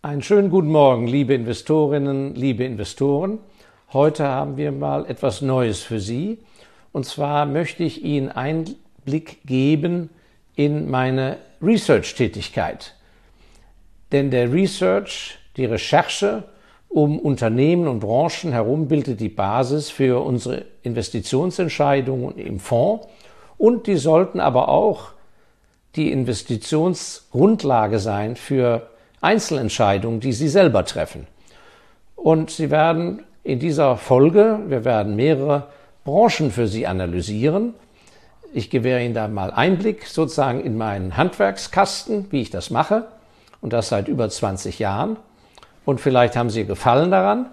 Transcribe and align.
Einen 0.00 0.22
schönen 0.22 0.48
guten 0.48 0.68
Morgen, 0.68 1.08
liebe 1.08 1.34
Investorinnen, 1.34 2.36
liebe 2.36 2.62
Investoren. 2.62 3.40
Heute 3.92 4.28
haben 4.28 4.56
wir 4.56 4.70
mal 4.70 5.04
etwas 5.10 5.42
Neues 5.42 5.80
für 5.80 5.98
Sie. 5.98 6.38
Und 6.92 7.04
zwar 7.04 7.46
möchte 7.46 7.82
ich 7.82 8.04
Ihnen 8.04 8.28
Einblick 8.28 9.44
geben 9.44 10.10
in 10.54 10.88
meine 10.88 11.38
Research-Tätigkeit. 11.60 12.94
Denn 14.12 14.30
der 14.30 14.52
Research, 14.52 15.40
die 15.56 15.64
Recherche 15.64 16.44
um 16.88 17.18
Unternehmen 17.18 17.88
und 17.88 17.98
Branchen 17.98 18.52
herum 18.52 18.86
bildet 18.86 19.18
die 19.18 19.28
Basis 19.28 19.90
für 19.90 20.24
unsere 20.24 20.64
Investitionsentscheidungen 20.84 22.38
im 22.38 22.60
Fonds 22.60 23.08
und 23.56 23.88
die 23.88 23.96
sollten 23.96 24.38
aber 24.38 24.68
auch 24.68 25.08
die 25.96 26.12
Investitionsgrundlage 26.12 27.98
sein 27.98 28.36
für 28.36 28.88
Einzelentscheidungen, 29.20 30.20
die 30.20 30.32
Sie 30.32 30.48
selber 30.48 30.84
treffen. 30.84 31.26
Und 32.16 32.50
Sie 32.50 32.70
werden 32.70 33.22
in 33.44 33.58
dieser 33.58 33.96
Folge, 33.96 34.60
wir 34.66 34.84
werden 34.84 35.16
mehrere 35.16 35.68
Branchen 36.04 36.50
für 36.50 36.68
Sie 36.68 36.86
analysieren. 36.86 37.74
Ich 38.52 38.70
gewähre 38.70 39.04
Ihnen 39.04 39.14
da 39.14 39.28
mal 39.28 39.50
Einblick 39.50 40.06
sozusagen 40.06 40.60
in 40.60 40.76
meinen 40.76 41.16
Handwerkskasten, 41.16 42.26
wie 42.30 42.42
ich 42.42 42.50
das 42.50 42.70
mache, 42.70 43.06
und 43.60 43.72
das 43.72 43.88
seit 43.88 44.08
über 44.08 44.28
20 44.28 44.78
Jahren. 44.78 45.16
Und 45.84 46.00
vielleicht 46.00 46.36
haben 46.36 46.50
Sie 46.50 46.64
Gefallen 46.64 47.10
daran, 47.10 47.46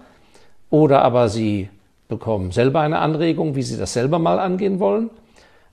oder 0.70 1.02
aber 1.02 1.28
Sie 1.28 1.68
bekommen 2.08 2.52
selber 2.52 2.80
eine 2.80 2.98
Anregung, 2.98 3.54
wie 3.54 3.62
Sie 3.62 3.76
das 3.76 3.92
selber 3.92 4.18
mal 4.18 4.38
angehen 4.38 4.78
wollen. 4.78 5.10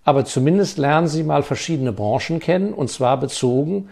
Aber 0.05 0.25
zumindest 0.25 0.77
lernen 0.77 1.07
Sie 1.07 1.23
mal 1.23 1.43
verschiedene 1.43 1.93
Branchen 1.93 2.39
kennen, 2.39 2.73
und 2.73 2.89
zwar 2.89 3.17
bezogen 3.19 3.89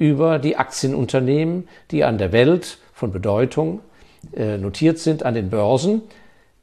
über 0.00 0.38
die 0.38 0.56
Aktienunternehmen, 0.56 1.68
die 1.90 2.04
an 2.04 2.16
der 2.16 2.32
Welt 2.32 2.78
von 2.94 3.12
Bedeutung 3.12 3.80
äh, 4.34 4.56
notiert 4.56 4.98
sind 4.98 5.24
an 5.24 5.34
den 5.34 5.50
Börsen. 5.50 6.00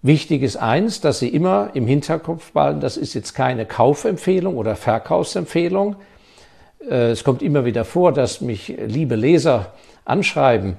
Wichtig 0.01 0.41
ist 0.41 0.57
eins, 0.57 1.01
dass 1.01 1.19
Sie 1.19 1.29
immer 1.29 1.69
im 1.75 1.85
Hinterkopf 1.85 2.51
behalten, 2.51 2.79
das 2.79 2.97
ist 2.97 3.13
jetzt 3.13 3.35
keine 3.35 3.67
Kaufempfehlung 3.67 4.57
oder 4.57 4.75
Verkaufsempfehlung. 4.75 5.97
Äh, 6.89 7.11
es 7.11 7.23
kommt 7.23 7.43
immer 7.43 7.63
wieder 7.63 7.85
vor, 7.85 8.11
dass 8.11 8.41
mich 8.41 8.75
liebe 8.87 9.15
Leser 9.15 9.73
anschreiben 10.03 10.77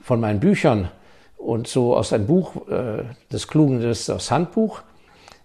von 0.00 0.18
meinen 0.18 0.40
Büchern 0.40 0.88
und 1.36 1.68
so 1.68 1.94
aus 1.94 2.14
einem 2.14 2.26
Buch, 2.26 2.68
äh, 2.70 3.04
des 3.30 3.48
Klugen, 3.48 3.82
das, 3.82 4.30
Handbuch. 4.30 4.80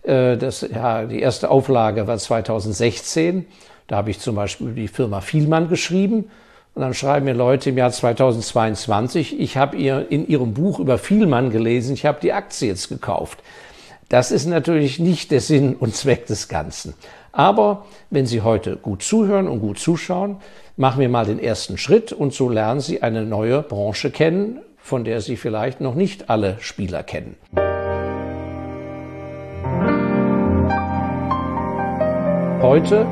Das, 0.06 0.68
ja, 0.70 1.06
die 1.06 1.22
erste 1.22 1.50
Auflage 1.50 2.08
war 2.08 2.18
2016. 2.18 3.46
Da 3.88 3.96
habe 3.96 4.10
ich 4.10 4.20
zum 4.20 4.36
Beispiel 4.36 4.74
die 4.74 4.90
Firma 4.90 5.22
Vielmann 5.22 5.70
geschrieben 5.70 6.26
und 6.76 6.82
dann 6.82 6.94
schreiben 6.94 7.26
mir 7.26 7.34
Leute 7.34 7.70
im 7.70 7.78
Jahr 7.78 7.92
2022, 7.92 9.40
ich 9.40 9.58
habe 9.58 9.78
ihr 9.78 10.08
in 10.10 10.28
ihrem 10.28 10.54
Buch 10.54 10.80
über 10.80 10.98
Vielmann 10.98 11.52
gelesen, 11.52 11.94
ich 11.94 12.06
habe 12.06 12.20
die 12.22 12.34
Aktie 12.34 12.68
jetzt 12.68 12.90
gekauft. 12.90 13.44
Das 14.10 14.32
ist 14.32 14.46
natürlich 14.46 15.00
nicht 15.00 15.32
der 15.32 15.40
Sinn 15.40 15.76
und 15.76 15.96
Zweck 15.96 16.26
des 16.26 16.48
Ganzen. 16.48 16.94
Aber 17.32 17.86
wenn 18.10 18.26
Sie 18.26 18.42
heute 18.42 18.76
gut 18.76 19.02
zuhören 19.02 19.48
und 19.48 19.60
gut 19.60 19.80
zuschauen, 19.80 20.38
machen 20.76 21.00
wir 21.00 21.10
mal 21.10 21.26
den 21.26 21.40
ersten 21.40 21.78
Schritt 21.78 22.12
und 22.12 22.34
so 22.34 22.50
lernen 22.50 22.80
Sie 22.80 23.02
eine 23.02 23.24
neue 23.24 23.62
Branche 23.62 24.12
kennen, 24.12 24.60
von 24.78 25.04
der 25.04 25.22
Sie 25.22 25.36
vielleicht 25.36 25.80
noch 25.80 25.96
nicht 25.96 26.30
alle 26.30 26.58
Spieler 26.60 27.04
kennen. 27.04 27.36
Heute, 32.62 33.06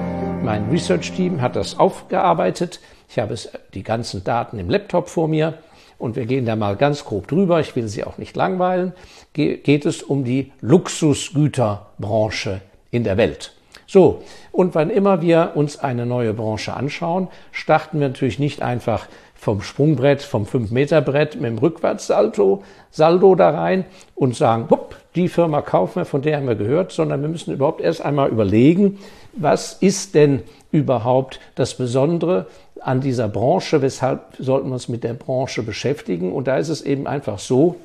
mein 0.43 0.69
Research-Team 0.69 1.41
hat 1.41 1.55
das 1.55 1.77
aufgearbeitet. 1.77 2.79
Ich 3.11 3.19
habe 3.19 3.33
es, 3.33 3.49
die 3.73 3.83
ganzen 3.83 4.23
Daten 4.23 4.57
im 4.57 4.69
Laptop 4.69 5.09
vor 5.09 5.27
mir 5.27 5.55
und 5.97 6.15
wir 6.15 6.25
gehen 6.25 6.45
da 6.45 6.55
mal 6.55 6.77
ganz 6.77 7.03
grob 7.03 7.27
drüber. 7.27 7.59
Ich 7.59 7.75
will 7.75 7.89
Sie 7.89 8.05
auch 8.05 8.17
nicht 8.17 8.37
langweilen. 8.37 8.93
Ge 9.33 9.57
geht 9.57 9.85
es 9.85 10.01
um 10.01 10.23
die 10.23 10.53
Luxusgüterbranche 10.61 12.61
in 12.89 13.03
der 13.03 13.17
Welt. 13.17 13.53
So, 13.85 14.23
und 14.53 14.75
wann 14.75 14.89
immer 14.89 15.21
wir 15.21 15.51
uns 15.55 15.77
eine 15.77 16.05
neue 16.05 16.33
Branche 16.33 16.73
anschauen, 16.73 17.27
starten 17.51 17.99
wir 17.99 18.07
natürlich 18.07 18.39
nicht 18.39 18.61
einfach 18.61 19.07
vom 19.35 19.61
Sprungbrett, 19.61 20.21
vom 20.21 20.45
5-Meter-Brett 20.45 21.35
mit 21.35 21.51
dem 21.51 21.57
Rückwärtssalto 21.57 22.63
Saldo 22.91 23.35
da 23.35 23.49
rein 23.49 23.83
und 24.15 24.37
sagen, 24.37 24.67
hupp, 24.69 24.95
die 25.15 25.27
Firma 25.27 25.61
kaufen 25.61 25.97
wir, 25.97 26.05
von 26.05 26.21
der 26.21 26.37
haben 26.37 26.47
wir 26.47 26.55
gehört, 26.55 26.93
sondern 26.93 27.21
wir 27.21 27.27
müssen 27.27 27.53
überhaupt 27.53 27.81
erst 27.81 28.01
einmal 28.01 28.29
überlegen, 28.29 28.99
was 29.33 29.73
ist 29.73 30.15
denn 30.15 30.43
überhaupt 30.71 31.39
das 31.55 31.75
Besondere 31.75 32.47
an 32.83 33.01
dieser 33.01 33.27
Branche, 33.27 33.81
weshalb 33.81 34.35
sollten 34.39 34.69
wir 34.69 34.73
uns 34.73 34.89
mit 34.89 35.03
der 35.03 35.13
Branche 35.13 35.63
beschäftigen. 35.63 36.31
Und 36.31 36.47
da 36.47 36.57
ist 36.57 36.69
es 36.69 36.81
eben 36.81 37.07
einfach 37.07 37.39
so, 37.39 37.77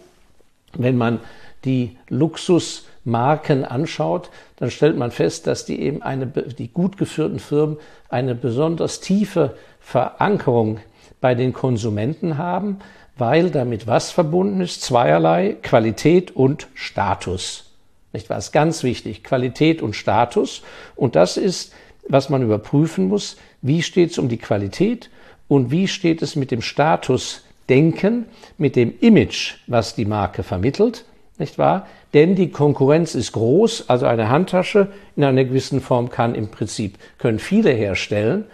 wenn 0.75 0.97
man 0.97 1.21
die 1.65 1.97
Luxusmarken 2.09 3.65
anschaut, 3.65 4.31
dann 4.57 4.71
stellt 4.71 4.97
man 4.97 5.11
fest, 5.11 5.47
dass 5.47 5.65
die 5.65 5.81
eben 5.81 6.03
eine, 6.03 6.27
die 6.27 6.69
gut 6.69 6.97
geführten 6.97 7.39
Firmen 7.39 7.79
eine 8.09 8.35
besonders 8.35 9.01
tiefe 9.01 9.57
Verankerung 9.81 10.81
bei 11.21 11.35
den 11.35 11.53
Konsumenten 11.53 12.39
haben, 12.39 12.79
weil 13.17 13.51
damit 13.51 13.87
was 13.87 14.11
verbunden 14.11 14.61
ist? 14.61 14.83
Zweierlei, 14.83 15.57
Qualität 15.63 16.37
und 16.37 16.69
Status. 16.75 17.71
Nicht 18.13 18.31
wahr? 18.31 18.39
Ist 18.39 18.53
ganz 18.53 18.83
wichtig. 18.83 19.25
Qualität 19.25 19.83
und 19.83 19.95
Status. 19.95 20.63
Und 20.95 21.17
das 21.17 21.37
ist, 21.37 21.73
was 22.09 22.29
man 22.29 22.43
überprüfen 22.43 23.09
muss. 23.09 23.37
Wie 23.63 23.83
steht 23.83 24.11
es 24.11 24.19
um 24.19 24.29
die 24.29 24.39
Qualität 24.39 25.11
und 25.49 25.71
wie 25.71 25.89
steht 25.89 26.23
es 26.23 26.37
mit 26.37 26.51
dem 26.51 26.63
Statusdenken, 26.63 28.27
mit 28.59 28.77
dem 28.77 28.95
Image, 29.01 29.55
was 29.67 29.95
die 29.95 30.05
Marke 30.05 30.43
vermittelt? 30.43 31.05
Nicht 31.39 31.59
wahr? 31.59 31.87
Denn 32.15 32.35
die 32.35 32.51
Konkurrenz 32.51 33.15
ist 33.15 33.33
groß. 33.33 33.89
Also 33.89 34.07
eine 34.07 34.31
Handtasche 34.31 34.89
in 35.17 35.25
einer 35.25 35.45
gewissen 35.45 35.81
Form 35.81 36.09
kann 36.09 36.35
im 36.35 36.49
Prinzip, 36.49 36.99
können 37.19 37.39
viele 37.39 37.71
herstellen, 37.71 38.45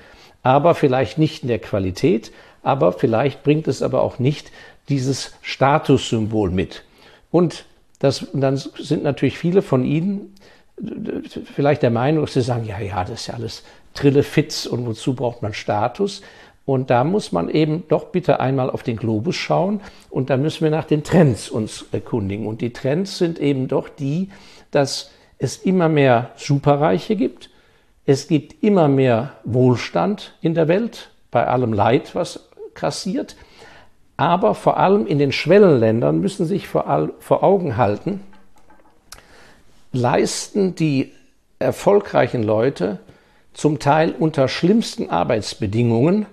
aber 0.42 0.74
vielleicht 0.74 1.18
nicht 1.18 1.42
in 1.42 1.48
der 1.48 1.60
Qualität, 1.60 2.32
aber 2.62 2.92
vielleicht 2.92 3.44
bringt 3.44 3.68
es 3.68 3.82
aber 3.82 4.02
auch 4.02 4.18
nicht 4.18 4.50
dieses 4.88 5.32
Statussymbol 5.42 6.50
mit. 6.50 6.82
Und 7.30 7.64
das, 7.98 8.26
dann 8.32 8.56
sind 8.56 9.04
natürlich 9.04 9.38
viele 9.38 9.62
von 9.62 9.84
Ihnen 9.84 10.34
vielleicht 11.54 11.82
der 11.82 11.90
Meinung, 11.90 12.24
dass 12.24 12.34
sie 12.34 12.42
sagen, 12.42 12.64
ja, 12.64 12.80
ja, 12.80 13.04
das 13.04 13.22
ist 13.22 13.26
ja 13.28 13.34
alles 13.34 13.62
Trillefitz 13.94 14.66
und 14.66 14.86
wozu 14.86 15.14
braucht 15.14 15.42
man 15.42 15.54
Status? 15.54 16.22
Und 16.64 16.90
da 16.90 17.02
muss 17.02 17.32
man 17.32 17.48
eben 17.48 17.84
doch 17.88 18.06
bitte 18.06 18.38
einmal 18.38 18.70
auf 18.70 18.82
den 18.82 18.96
Globus 18.96 19.34
schauen 19.34 19.80
und 20.10 20.30
da 20.30 20.36
müssen 20.36 20.62
wir 20.62 20.70
nach 20.70 20.84
den 20.84 21.02
Trends 21.02 21.48
uns 21.48 21.86
erkundigen. 21.90 22.46
Und 22.46 22.60
die 22.60 22.72
Trends 22.72 23.18
sind 23.18 23.40
eben 23.40 23.66
doch 23.66 23.88
die, 23.88 24.30
dass 24.70 25.10
es 25.38 25.56
immer 25.56 25.88
mehr 25.88 26.30
Superreiche 26.36 27.16
gibt, 27.16 27.50
es 28.04 28.26
gibt 28.26 28.62
immer 28.62 28.88
mehr 28.88 29.34
Wohlstand 29.44 30.34
in 30.40 30.54
der 30.54 30.68
Welt, 30.68 31.10
bei 31.30 31.46
allem 31.46 31.72
Leid, 31.72 32.14
was 32.14 32.48
grassiert. 32.74 33.36
Aber 34.16 34.54
vor 34.54 34.76
allem 34.76 35.06
in 35.06 35.18
den 35.18 35.32
Schwellenländern 35.32 36.20
müssen 36.20 36.46
sich 36.46 36.68
vor, 36.68 37.10
vor 37.20 37.42
Augen 37.42 37.76
halten, 37.76 38.20
leisten 39.92 40.74
die 40.74 41.12
erfolgreichen 41.58 42.42
Leute 42.42 42.98
zum 43.54 43.78
Teil 43.78 44.14
unter 44.18 44.48
schlimmsten 44.48 45.10
Arbeitsbedingungen, 45.10 46.26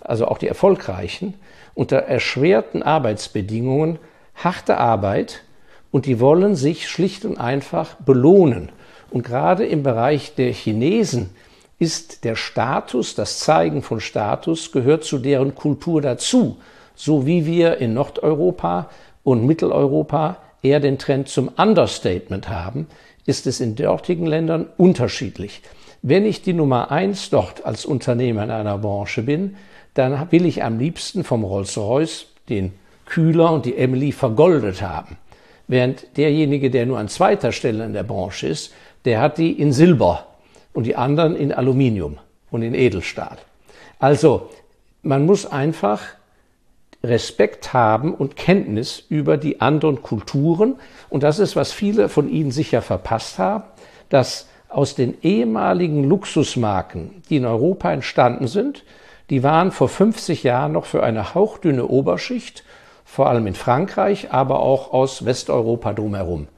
also 0.00 0.26
auch 0.26 0.38
die 0.38 0.48
erfolgreichen, 0.48 1.34
unter 1.74 1.98
erschwerten 1.98 2.82
Arbeitsbedingungen 2.82 3.98
harte 4.34 4.78
Arbeit 4.78 5.42
und 5.90 6.06
die 6.06 6.20
wollen 6.20 6.56
sich 6.56 6.88
schlicht 6.88 7.24
und 7.24 7.38
einfach 7.38 7.94
belohnen. 7.94 8.70
Und 9.10 9.24
gerade 9.24 9.66
im 9.66 9.82
Bereich 9.82 10.34
der 10.34 10.52
Chinesen 10.52 11.30
ist 11.78 12.24
der 12.24 12.34
Status, 12.34 13.14
das 13.14 13.38
Zeigen 13.40 13.82
von 13.82 14.00
Status, 14.00 14.72
gehört 14.72 15.04
zu 15.04 15.18
deren 15.18 15.54
Kultur 15.54 16.00
dazu 16.00 16.56
so 16.94 17.26
wie 17.26 17.46
wir 17.46 17.78
in 17.78 17.94
Nordeuropa 17.94 18.88
und 19.24 19.46
Mitteleuropa 19.46 20.36
eher 20.62 20.80
den 20.80 20.98
Trend 20.98 21.28
zum 21.28 21.48
Understatement 21.48 22.48
haben, 22.48 22.86
ist 23.26 23.46
es 23.46 23.60
in 23.60 23.74
dortigen 23.76 24.26
Ländern 24.26 24.68
unterschiedlich. 24.76 25.62
Wenn 26.02 26.26
ich 26.26 26.42
die 26.42 26.52
Nummer 26.52 26.90
eins 26.90 27.30
dort 27.30 27.64
als 27.64 27.84
Unternehmer 27.84 28.42
in 28.44 28.50
einer 28.50 28.78
Branche 28.78 29.22
bin, 29.22 29.56
dann 29.94 30.30
will 30.30 30.46
ich 30.46 30.64
am 30.64 30.78
liebsten 30.78 31.22
vom 31.22 31.44
Rolls-Royce 31.44 32.26
den 32.48 32.72
Kühler 33.06 33.52
und 33.52 33.66
die 33.66 33.76
Emily 33.76 34.10
vergoldet 34.10 34.82
haben. 34.82 35.16
Während 35.68 36.16
derjenige, 36.16 36.70
der 36.70 36.86
nur 36.86 36.98
an 36.98 37.08
zweiter 37.08 37.52
Stelle 37.52 37.84
in 37.84 37.92
der 37.92 38.02
Branche 38.02 38.48
ist, 38.48 38.72
der 39.04 39.20
hat 39.20 39.38
die 39.38 39.52
in 39.52 39.72
Silber 39.72 40.26
und 40.72 40.84
die 40.84 40.96
anderen 40.96 41.36
in 41.36 41.52
Aluminium 41.52 42.18
und 42.50 42.62
in 42.62 42.74
Edelstahl. 42.74 43.38
Also, 43.98 44.50
man 45.02 45.26
muss 45.26 45.46
einfach 45.46 46.00
Respekt 47.04 47.72
haben 47.72 48.14
und 48.14 48.36
Kenntnis 48.36 49.04
über 49.08 49.36
die 49.36 49.60
anderen 49.60 50.02
Kulturen. 50.02 50.76
Und 51.08 51.22
das 51.22 51.38
ist, 51.38 51.56
was 51.56 51.72
viele 51.72 52.08
von 52.08 52.28
Ihnen 52.28 52.52
sicher 52.52 52.82
verpasst 52.82 53.38
haben, 53.38 53.64
dass 54.08 54.48
aus 54.68 54.94
den 54.94 55.16
ehemaligen 55.22 56.04
Luxusmarken, 56.04 57.22
die 57.28 57.36
in 57.36 57.44
Europa 57.44 57.92
entstanden 57.92 58.46
sind, 58.46 58.84
die 59.30 59.42
waren 59.42 59.70
vor 59.70 59.88
50 59.88 60.42
Jahren 60.42 60.72
noch 60.72 60.84
für 60.84 61.02
eine 61.02 61.34
hauchdünne 61.34 61.86
Oberschicht, 61.86 62.64
vor 63.04 63.28
allem 63.28 63.46
in 63.46 63.54
Frankreich, 63.54 64.32
aber 64.32 64.60
auch 64.60 64.92
aus 64.92 65.24
Westeuropa 65.24 65.92
drumherum. 65.92 66.48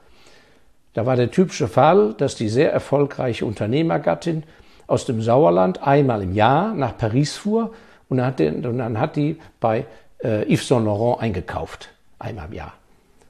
Da 0.93 1.07
war 1.07 1.17
der 1.17 1.31
typische 1.31 1.67
Fall, 1.67 2.15
dass 2.17 2.37
die 2.37 2.49
sehr 2.49 2.73
erfolgreiche 2.73 3.45
Unternehmergattin 3.47 4.45
aus 4.87 5.07
dem 5.07 5.23
Sauerland 5.23 5.83
einmal 5.83 6.23
im 6.23 6.33
Jahr 6.33 6.75
nach 6.75 6.97
Paris 6.97 7.37
fuhr 7.37 7.73
und 8.09 8.19
dann 8.19 9.01
hat, 9.01 9.17
die, 9.17 9.39
bei 9.59 9.87
äh, 10.25 10.53
Yves 10.53 10.67
Saint 10.67 10.85
Laurent 10.85 11.21
eingekauft. 11.21 11.91
Einmal 12.19 12.47
im 12.47 12.55
Jahr. 12.55 12.73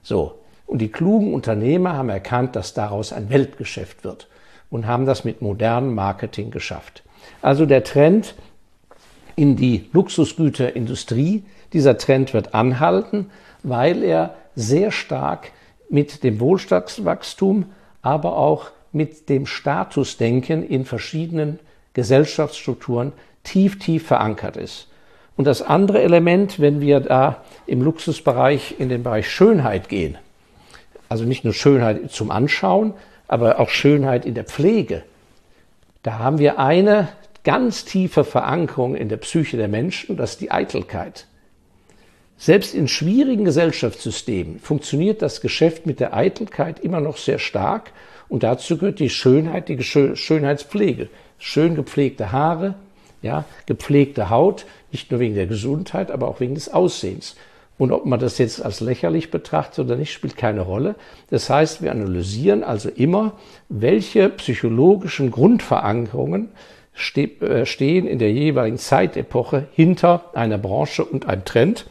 So. 0.02 0.38
Und 0.66 0.78
die 0.78 0.90
klugen 0.90 1.34
Unternehmer 1.34 1.94
haben 1.94 2.08
erkannt, 2.08 2.56
dass 2.56 2.72
daraus 2.72 3.12
ein 3.12 3.28
Weltgeschäft 3.28 4.02
wird 4.02 4.28
und 4.70 4.86
haben 4.86 5.04
das 5.04 5.24
mit 5.24 5.42
modernem 5.42 5.94
Marketing 5.94 6.50
geschafft. 6.50 7.02
Also 7.42 7.66
der 7.66 7.84
Trend 7.84 8.34
in 9.36 9.56
die 9.56 9.90
Luxusgüterindustrie, 9.92 11.44
dieser 11.74 11.98
Trend 11.98 12.32
wird 12.32 12.54
anhalten, 12.54 13.30
weil 13.62 14.02
er 14.02 14.36
sehr 14.56 14.90
stark 14.90 15.50
mit 15.90 16.22
dem 16.24 16.40
Wohlstandswachstum, 16.40 17.66
aber 18.00 18.36
auch 18.36 18.70
mit 18.92 19.28
dem 19.28 19.44
Statusdenken 19.44 20.66
in 20.66 20.84
verschiedenen 20.84 21.58
Gesellschaftsstrukturen 21.92 23.12
tief, 23.42 23.78
tief 23.78 24.06
verankert 24.06 24.56
ist. 24.56 24.88
Und 25.36 25.46
das 25.46 25.62
andere 25.62 26.02
Element, 26.02 26.60
wenn 26.60 26.80
wir 26.80 27.00
da 27.00 27.42
im 27.66 27.82
Luxusbereich 27.82 28.76
in 28.78 28.88
den 28.88 29.02
Bereich 29.02 29.28
Schönheit 29.30 29.88
gehen, 29.88 30.16
also 31.08 31.24
nicht 31.24 31.44
nur 31.44 31.52
Schönheit 31.52 32.10
zum 32.10 32.30
Anschauen, 32.30 32.94
aber 33.26 33.58
auch 33.58 33.68
Schönheit 33.68 34.26
in 34.26 34.34
der 34.34 34.44
Pflege, 34.44 35.02
da 36.02 36.18
haben 36.18 36.38
wir 36.38 36.58
eine 36.58 37.08
ganz 37.42 37.84
tiefe 37.84 38.24
Verankerung 38.24 38.94
in 38.94 39.08
der 39.08 39.16
Psyche 39.16 39.56
der 39.56 39.68
Menschen, 39.68 40.16
das 40.16 40.32
ist 40.32 40.40
die 40.40 40.50
Eitelkeit. 40.50 41.26
Selbst 42.36 42.74
in 42.74 42.88
schwierigen 42.88 43.44
Gesellschaftssystemen 43.44 44.58
funktioniert 44.58 45.22
das 45.22 45.40
Geschäft 45.40 45.86
mit 45.86 46.00
der 46.00 46.14
Eitelkeit 46.14 46.80
immer 46.80 47.00
noch 47.00 47.16
sehr 47.16 47.38
stark 47.38 47.92
und 48.28 48.42
dazu 48.42 48.76
gehört 48.76 48.98
die 48.98 49.10
Schönheit, 49.10 49.68
die 49.68 49.82
Schönheitspflege. 49.82 51.08
Schön 51.38 51.74
gepflegte 51.74 52.32
Haare, 52.32 52.74
ja, 53.24 53.44
gepflegte 53.66 54.30
Haut, 54.30 54.66
nicht 54.92 55.10
nur 55.10 55.18
wegen 55.18 55.34
der 55.34 55.46
Gesundheit, 55.46 56.10
aber 56.10 56.28
auch 56.28 56.40
wegen 56.40 56.54
des 56.54 56.72
Aussehens. 56.72 57.36
Und 57.76 57.90
ob 57.90 58.06
man 58.06 58.20
das 58.20 58.38
jetzt 58.38 58.64
als 58.64 58.80
lächerlich 58.80 59.30
betrachtet 59.32 59.84
oder 59.84 59.96
nicht, 59.96 60.12
spielt 60.12 60.36
keine 60.36 60.60
Rolle. 60.60 60.94
Das 61.30 61.50
heißt, 61.50 61.82
wir 61.82 61.90
analysieren 61.90 62.62
also 62.62 62.88
immer, 62.88 63.32
welche 63.68 64.28
psychologischen 64.28 65.32
Grundverankerungen 65.32 66.50
äh, 67.16 67.66
stehen 67.66 68.06
in 68.06 68.18
der 68.20 68.30
jeweiligen 68.30 68.78
Zeitepoche 68.78 69.66
hinter 69.72 70.30
einer 70.34 70.58
Branche 70.58 71.04
und 71.04 71.26
einem 71.26 71.44
Trend. 71.44 71.86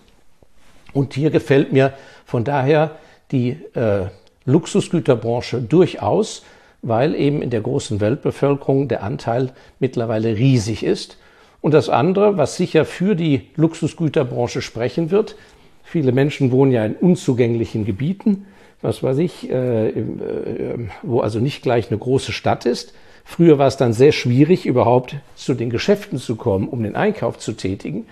Und 0.94 1.16
hier 1.16 1.32
gefällt 1.32 1.74
mir 1.74 1.94
von 2.26 2.44
daher 2.46 2.92
die 3.32 3.58
äh, 3.74 4.06
Luxusgüterbranche 4.46 5.62
durchaus, 5.62 6.44
weil 6.84 7.16
eben 7.16 7.42
in 7.42 7.50
der 7.50 7.62
großen 7.62 8.00
Weltbevölkerung 8.00 8.88
der 8.88 9.04
Anteil 9.04 9.52
mittlerweile 9.80 10.38
riesig 10.38 10.84
ist. 10.84 11.18
Und 11.64 11.74
das 11.74 11.88
andere, 11.88 12.36
was 12.36 12.58
sicher 12.58 12.84
für 12.84 13.16
die 13.16 13.44
Luxusgüterbranche 13.56 14.62
sprechen 14.62 15.12
wird, 15.12 15.38
viele 15.82 16.12
Menschen 16.12 16.52
wohnen 16.52 16.74
ja 16.74 16.84
in 16.84 16.96
unzugänglichen 16.96 17.86
Gebieten, 17.86 18.48
was 18.82 19.02
weiß 19.02 19.20
ich, 19.20 19.50
äh, 19.50 19.88
äh, 19.88 20.90
wo 21.04 21.22
also 21.22 21.40
nicht 21.40 21.64
gleich 21.64 21.90
eine 21.90 21.98
große 21.98 22.34
Stadt 22.34 22.66
ist. 22.66 22.94
Früher 23.24 23.60
war 23.60 23.68
es 23.68 23.78
dann 23.78 23.94
sehr 23.94 24.12
schwierig, 24.12 24.66
überhaupt 24.66 25.16
zu 25.36 25.54
den 25.54 25.70
Geschäften 25.70 26.20
zu 26.20 26.36
kommen, 26.36 26.68
um 26.68 26.84
den 26.84 26.98
Einkauf 26.98 27.40
zu 27.40 27.54
tätigen. 27.54 28.08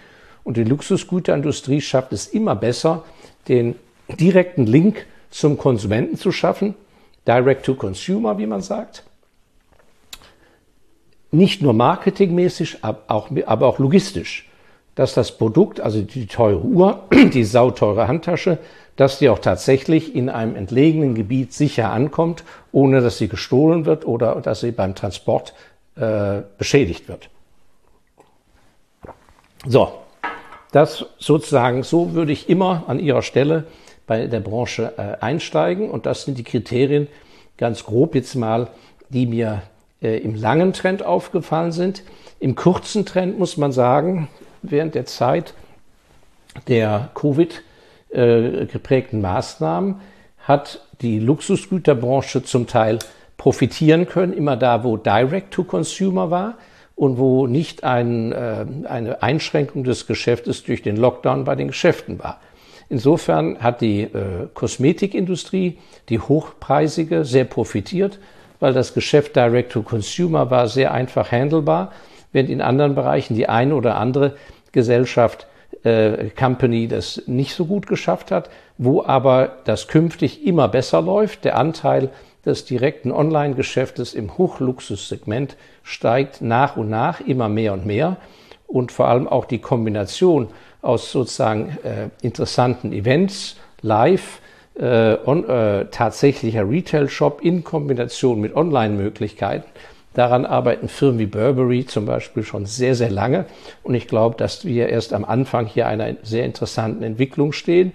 Und 0.46 0.56
die 0.56 0.64
Luxusgüterindustrie 0.64 1.82
schafft 1.82 2.14
es 2.14 2.28
immer 2.28 2.56
besser, 2.56 3.04
den 3.50 3.76
direkten 4.18 4.66
Link 4.66 5.06
zum 5.30 5.58
Konsumenten 5.58 6.16
zu 6.16 6.32
schaffen, 6.32 6.74
Direct 7.28 7.66
to 7.66 7.76
Consumer, 7.76 8.38
wie 8.38 8.48
man 8.48 8.62
sagt. 8.62 9.04
Nicht 11.32 11.62
nur 11.62 11.74
marketingmäßig, 11.74 12.80
aber 12.82 13.04
auch, 13.08 13.80
logistisch. 13.80 14.50
Dass 14.96 15.14
das 15.14 15.38
Produkt, 15.38 15.80
also 15.80 16.02
die 16.02 16.28
teure 16.28 16.62
Uhr, 16.62 17.04
die 17.34 17.46
sauteure 17.46 18.08
Handtasche, 18.08 18.58
dass 18.98 19.20
die 19.20 19.30
auch 19.30 19.40
tatsächlich 19.40 20.14
in 20.14 20.30
einem 20.30 20.56
entlegenen 20.56 21.16
Gebiet 21.16 21.54
sicher 21.54 21.92
ankommt, 21.92 22.44
ohne 22.72 23.02
dass 23.02 23.18
sie 23.18 23.30
gestohlen 23.30 23.86
wird 23.86 24.06
oder 24.06 24.42
dass 24.42 24.60
sie 24.60 24.72
beim 24.72 24.94
Transport 24.94 25.54
äh, 25.96 26.42
beschädigt 26.58 27.08
wird. 27.08 27.30
So, 29.66 29.94
das 30.72 31.06
sozusagen, 31.18 31.84
so 31.84 32.14
würde 32.14 32.32
ich 32.32 32.50
immer 32.50 32.84
an 32.88 33.00
Ihrer 33.00 33.22
Stelle 33.22 33.66
bei 34.08 34.28
der 34.28 34.40
Branche 34.40 34.94
äh, 34.98 35.24
einsteigen. 35.24 35.90
Und 35.90 36.06
das 36.06 36.24
sind 36.24 36.38
die 36.38 36.44
Kriterien, 36.44 37.08
ganz 37.58 37.84
grob 37.84 38.16
jetzt 38.16 38.36
mal, 38.36 38.68
die 39.10 39.26
mir 39.26 39.62
äh, 40.02 40.18
im 40.18 40.36
langen 40.36 40.74
Trend 40.74 41.04
aufgefallen 41.04 41.72
sind. 41.72 42.04
Im 42.40 42.56
kurzen 42.56 43.06
Trend 43.06 43.38
muss 43.38 43.58
man 43.58 43.72
sagen, 43.72 44.28
während 44.62 44.96
der 44.96 45.06
Zeit 45.06 45.54
der 46.68 47.10
Covid 47.14 47.64
äh, 48.10 48.66
geprägten 48.66 49.22
Maßnahmen 49.22 50.02
hat 50.40 50.86
die 51.02 51.20
Luxusgüterbranche 51.20 52.44
zum 52.44 52.68
Teil 52.68 53.00
profitieren 53.38 54.08
können, 54.08 54.34
immer 54.34 54.58
da, 54.58 54.84
wo 54.84 54.98
Direct 54.98 55.52
to 55.52 55.64
Consumer 55.64 56.30
war 56.30 56.58
und 56.96 57.18
wo 57.18 57.48
nicht 57.48 57.84
ein, 57.84 58.32
äh, 58.32 58.66
eine 58.84 59.24
Einschränkung 59.24 59.84
des 59.84 60.08
Geschäftes 60.08 60.64
durch 60.64 60.82
den 60.82 60.98
Lockdown 60.98 61.44
bei 61.44 61.56
den 61.56 61.70
Geschäften 61.70 62.20
war. 62.20 62.40
Insofern 62.90 63.60
hat 63.60 63.82
die 63.82 64.02
äh, 64.02 64.48
Kosmetikindustrie, 64.54 65.78
die 66.10 66.20
hochpreisige, 66.20 67.24
sehr 67.24 67.46
profitiert, 67.46 68.20
weil 68.62 68.72
das 68.72 68.94
Geschäft 68.94 69.36
Direct 69.36 69.74
to 69.74 69.82
Consumer 69.82 70.50
war 70.50 70.70
sehr 70.70 70.94
einfach 70.94 71.32
handelbar, 71.32 71.92
während 72.32 72.50
in 72.50 72.62
anderen 72.62 72.96
Bereichen 72.96 73.36
die 73.36 73.50
eine 73.50 73.76
oder 73.76 73.98
andere 73.98 74.36
Gesellschaft 74.72 75.48
äh, 75.84 76.30
Company 76.30 76.88
das 76.88 77.24
nicht 77.28 77.56
so 77.56 77.66
gut 77.66 77.88
geschafft 77.88 78.32
hat, 78.32 78.50
wo 78.78 79.04
aber 79.04 79.58
das 79.66 79.88
künftig 79.88 80.46
immer 80.46 80.68
besser 80.68 81.02
läuft. 81.02 81.44
Der 81.44 81.58
Anteil 81.58 82.10
des 82.46 82.66
direkten 82.66 83.12
Online-Geschäftes 83.12 84.14
im 84.14 84.38
Hochluxussegment 84.38 85.58
steigt 85.84 86.42
nach 86.42 86.78
und 86.78 86.90
nach 86.90 87.20
immer 87.20 87.50
mehr 87.50 87.74
und 87.74 87.86
mehr 87.86 88.18
und 88.68 88.92
vor 88.92 89.08
allem 89.08 89.28
auch 89.28 89.46
die 89.46 89.60
Kombination 89.60 90.50
aus 90.82 91.12
sozusagen 91.12 91.78
äh, 91.84 92.10
interessanten 92.26 92.94
Events, 92.94 93.58
live, 93.82 94.41
äh, 94.76 95.18
on, 95.26 95.48
äh, 95.48 95.86
tatsächlicher 95.92 96.70
Retail-Shop 96.70 97.42
in 97.42 97.64
Kombination 97.64 98.40
mit 98.40 98.56
Online-Möglichkeiten. 98.56 99.70
Daran 100.14 100.46
arbeiten 100.46 100.90
Firmen 100.90 101.20
wie 101.20 101.26
Burberry 101.26 101.86
zum 101.86 102.06
Beispiel 102.06 102.44
schon 102.44 102.66
sehr, 102.66 102.96
sehr 102.96 103.10
lange. 103.10 103.46
Und 103.84 103.96
ich 103.96 104.08
glaube, 104.08 104.36
dass 104.36 104.66
wir 104.66 104.90
erst 104.90 105.14
am 105.14 105.24
Anfang 105.24 105.68
hier 105.68 105.88
einer 105.88 106.16
sehr 106.24 106.46
interessanten 106.46 107.04
Entwicklung 107.04 107.54
stehen. 107.54 107.94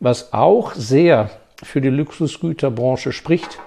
Was 0.00 0.32
auch 0.32 0.74
sehr 0.74 1.30
für 1.62 1.80
die 1.80 1.90
Luxusgüterbranche 1.90 3.12
spricht, 3.12 3.60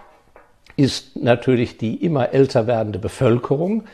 ist 0.76 1.16
natürlich 1.16 1.78
die 1.78 2.04
immer 2.04 2.34
älter 2.34 2.68
werdende 2.68 3.00
Bevölkerung. 3.00 3.86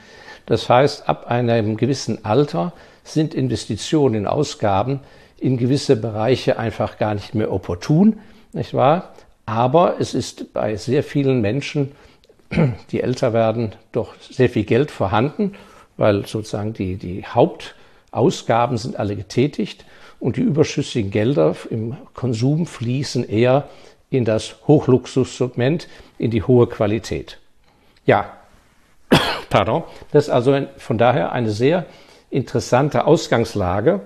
Das 0.48 0.68
heißt, 0.68 1.08
ab 1.08 1.28
einem 1.28 1.78
gewissen 1.78 2.26
Alter 2.26 2.74
sind 3.04 3.36
Investitionen 3.36 4.16
in 4.16 4.28
Ausgaben 4.28 5.02
in 5.42 5.58
gewisse 5.58 5.96
Bereiche 5.96 6.60
einfach 6.60 6.98
gar 6.98 7.16
nicht 7.16 7.34
mehr 7.34 7.52
opportun, 7.52 8.20
nicht 8.54 8.74
wahr? 8.74 9.14
Aber 9.46 9.96
es 10.00 10.14
ist 10.14 10.54
bei 10.54 10.76
sehr 10.76 11.04
vielen 11.04 11.42
Menschen, 11.42 11.92
die 12.92 13.02
älter 13.02 13.34
werden, 13.34 13.74
doch 13.92 14.16
sehr 14.20 14.50
viel 14.50 14.64
Geld 14.64 14.92
vorhanden, 14.92 15.56
weil 15.98 16.26
sozusagen 16.26 16.74
die, 16.74 16.96
die 16.96 17.26
Hauptausgaben 17.26 18.78
sind 18.78 18.98
alle 18.98 19.16
getätigt 19.16 19.86
und 20.20 20.38
die 20.38 20.42
überschüssigen 20.42 21.12
Gelder 21.12 21.56
im 21.70 21.98
Konsum 22.14 22.66
fließen 22.66 23.28
eher 23.28 23.68
in 24.10 24.26
das 24.26 24.56
Hochluxussegment, 24.68 25.88
in 26.18 26.32
die 26.32 26.44
hohe 26.44 26.68
Qualität. 26.68 27.40
Ja, 28.06 28.32
pardon, 29.50 29.84
das 30.12 30.26
ist 30.26 30.30
also 30.30 30.60
von 30.78 30.98
daher 30.98 31.32
eine 31.32 31.52
sehr 31.52 31.86
interessante 32.30 33.06
Ausgangslage. 33.06 34.02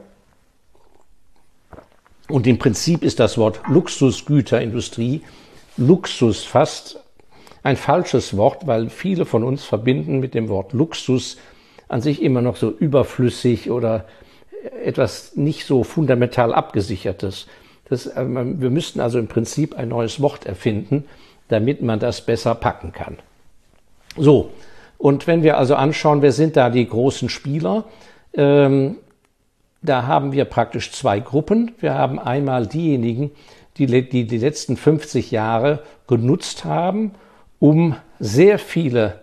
Und 2.27 2.47
im 2.47 2.57
Prinzip 2.57 3.03
ist 3.03 3.19
das 3.19 3.37
Wort 3.37 3.61
Luxusgüterindustrie, 3.67 5.21
Luxus 5.77 6.43
fast 6.43 6.99
ein 7.63 7.77
falsches 7.77 8.37
Wort, 8.37 8.67
weil 8.67 8.89
viele 8.89 9.25
von 9.25 9.43
uns 9.43 9.63
verbinden 9.63 10.19
mit 10.19 10.33
dem 10.33 10.49
Wort 10.49 10.73
Luxus 10.73 11.37
an 11.87 12.01
sich 12.01 12.21
immer 12.21 12.41
noch 12.41 12.55
so 12.55 12.71
überflüssig 12.71 13.69
oder 13.69 14.05
etwas 14.83 15.35
nicht 15.35 15.65
so 15.65 15.83
fundamental 15.83 16.53
abgesichertes. 16.53 17.47
Das, 17.89 18.07
äh, 18.07 18.25
wir 18.25 18.69
müssten 18.69 18.99
also 18.99 19.19
im 19.19 19.27
Prinzip 19.27 19.75
ein 19.75 19.89
neues 19.89 20.21
Wort 20.21 20.45
erfinden, 20.45 21.05
damit 21.49 21.81
man 21.81 21.99
das 21.99 22.21
besser 22.21 22.55
packen 22.55 22.91
kann. 22.91 23.17
So, 24.17 24.51
und 24.97 25.27
wenn 25.27 25.43
wir 25.43 25.57
also 25.57 25.75
anschauen, 25.75 26.21
wer 26.21 26.31
sind 26.31 26.57
da 26.57 26.69
die 26.69 26.87
großen 26.87 27.29
Spieler, 27.29 27.85
ähm, 28.33 28.97
da 29.85 30.07
haben 30.07 30.31
wir 30.31 30.45
praktisch 30.45 30.91
zwei 30.91 31.19
Gruppen. 31.19 31.71
Wir 31.79 31.93
haben 31.93 32.19
einmal 32.19 32.67
diejenigen, 32.67 33.31
die 33.77 33.87
die, 33.87 34.25
die 34.25 34.37
letzten 34.37 34.77
50 34.77 35.31
Jahre 35.31 35.83
genutzt 36.07 36.65
haben, 36.65 37.11
um 37.59 37.95
sehr 38.19 38.59
viele 38.59 39.19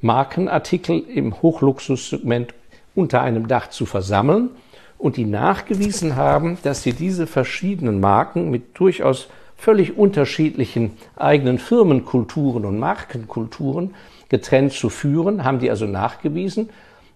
Markenartikel 0.00 0.98
im 0.98 1.42
Hochluxussegment 1.42 2.54
unter 2.94 3.22
einem 3.22 3.48
Dach 3.48 3.70
zu 3.70 3.86
versammeln 3.86 4.50
und 4.98 5.16
die 5.16 5.24
nachgewiesen 5.24 6.16
haben, 6.16 6.58
dass 6.62 6.82
sie 6.82 6.92
diese 6.92 7.26
verschiedenen 7.26 8.00
Marken 8.00 8.50
mit 8.50 8.78
durchaus 8.78 9.28
völlig 9.56 9.96
unterschiedlichen 9.96 10.96
eigenen 11.16 11.58
Firmenkulturen 11.58 12.64
und 12.64 12.78
Markenkulturen 12.78 13.94
getrennt 14.28 14.72
zu 14.72 14.88
führen, 14.88 15.44
haben 15.44 15.60
die 15.60 15.70
also 15.70 15.86
nachgewiesen. 15.86 16.70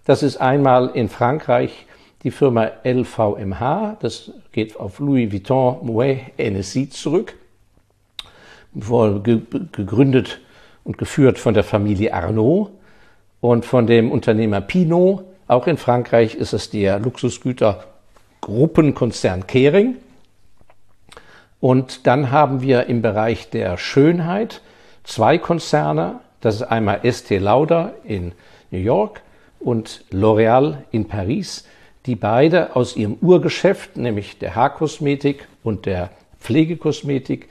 Das 0.05 0.23
ist 0.23 0.37
einmal 0.37 0.91
in 0.93 1.09
Frankreich 1.09 1.86
die 2.27 2.31
Firma 2.31 2.71
LVMH, 2.83 3.97
das 4.01 4.31
geht 4.51 4.77
auf 4.77 4.99
Louis 4.99 5.31
Vuitton 5.31 5.77
Moet 5.83 6.17
Hennessy 6.35 6.89
zurück, 6.89 7.35
gegründet 8.73 10.41
und 10.83 10.97
geführt 10.97 11.39
von 11.39 11.53
der 11.53 11.63
Familie 11.63 12.13
Arnaud 12.13 12.71
und 13.39 13.65
von 13.65 13.87
dem 13.87 14.11
Unternehmer 14.11 14.59
Pinot. 14.59 15.23
Auch 15.47 15.67
in 15.67 15.77
Frankreich 15.77 16.35
ist 16.35 16.51
es 16.51 16.69
der 16.69 16.99
Luxusgütergruppenkonzern 16.99 19.47
Kering. 19.47 19.95
Und 21.61 22.07
dann 22.07 22.29
haben 22.29 22.61
wir 22.61 22.87
im 22.87 23.01
Bereich 23.01 23.49
der 23.51 23.77
Schönheit 23.77 24.61
zwei 25.05 25.37
Konzerne. 25.37 26.19
Das 26.41 26.55
ist 26.55 26.63
einmal 26.63 26.99
Estée 27.03 27.39
Lauder 27.39 27.93
in 28.03 28.33
New 28.69 28.79
York 28.79 29.21
und 29.61 30.03
L'Oréal 30.11 30.79
in 30.91 31.07
Paris 31.07 31.63
die 32.07 32.15
beide 32.15 32.75
aus 32.75 32.95
ihrem 32.95 33.17
Urgeschäft, 33.21 33.97
nämlich 33.97 34.39
der 34.39 34.55
Haarkosmetik 34.55 35.47
und 35.63 35.85
der 35.85 36.09
Pflegekosmetik, 36.39 37.49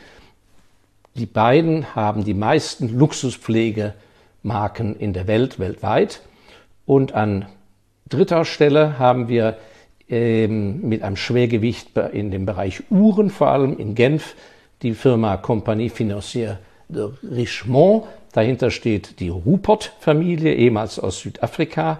die 1.14 1.26
beiden 1.26 1.94
haben 1.94 2.24
die 2.24 2.34
meisten 2.34 2.98
Luxuspflegemarken 2.98 4.96
in 4.98 5.12
der 5.12 5.26
Welt 5.26 5.58
weltweit. 5.58 6.22
Und 6.84 7.12
an 7.14 7.46
dritter 8.08 8.44
Stelle 8.44 8.98
haben 8.98 9.28
wir 9.28 9.56
ähm, 10.08 10.80
mit 10.88 11.02
einem 11.02 11.16
Schwergewicht 11.16 11.96
in 12.12 12.30
dem 12.30 12.46
Bereich 12.46 12.82
Uhren, 12.90 13.30
vor 13.30 13.48
allem 13.48 13.78
in 13.78 13.94
Genf, 13.94 14.36
die 14.82 14.94
Firma 14.94 15.36
Compagnie 15.38 15.90
Financière 15.90 16.58
de 16.88 17.08
Richemont. 17.22 18.04
Dahinter 18.32 18.70
steht 18.70 19.20
die 19.20 19.30
Rupert-Familie, 19.30 20.54
ehemals 20.54 20.98
aus 20.98 21.20
Südafrika, 21.20 21.98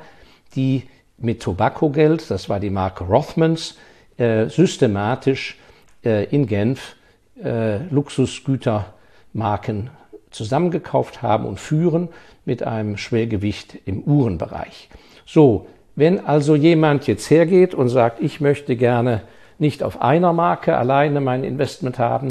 die 0.54 0.82
mit 1.18 1.42
Tobacco-Geld, 1.42 2.30
das 2.30 2.48
war 2.48 2.60
die 2.60 2.70
Marke 2.70 3.04
Rothmans, 3.04 3.76
äh, 4.16 4.48
systematisch 4.48 5.58
äh, 6.04 6.24
in 6.24 6.46
Genf 6.46 6.96
äh, 7.42 7.78
Luxusgütermarken 7.90 9.90
zusammengekauft 10.30 11.22
haben 11.22 11.46
und 11.46 11.60
führen 11.60 12.08
mit 12.44 12.62
einem 12.62 12.96
Schwergewicht 12.96 13.78
im 13.86 14.02
Uhrenbereich. 14.02 14.88
So, 15.24 15.66
wenn 15.94 16.24
also 16.24 16.54
jemand 16.54 17.06
jetzt 17.06 17.30
hergeht 17.30 17.74
und 17.74 17.88
sagt, 17.88 18.20
ich 18.20 18.40
möchte 18.40 18.76
gerne 18.76 19.22
nicht 19.58 19.82
auf 19.82 20.02
einer 20.02 20.32
Marke 20.32 20.76
alleine 20.76 21.20
mein 21.20 21.42
Investment 21.42 21.98
haben, 21.98 22.28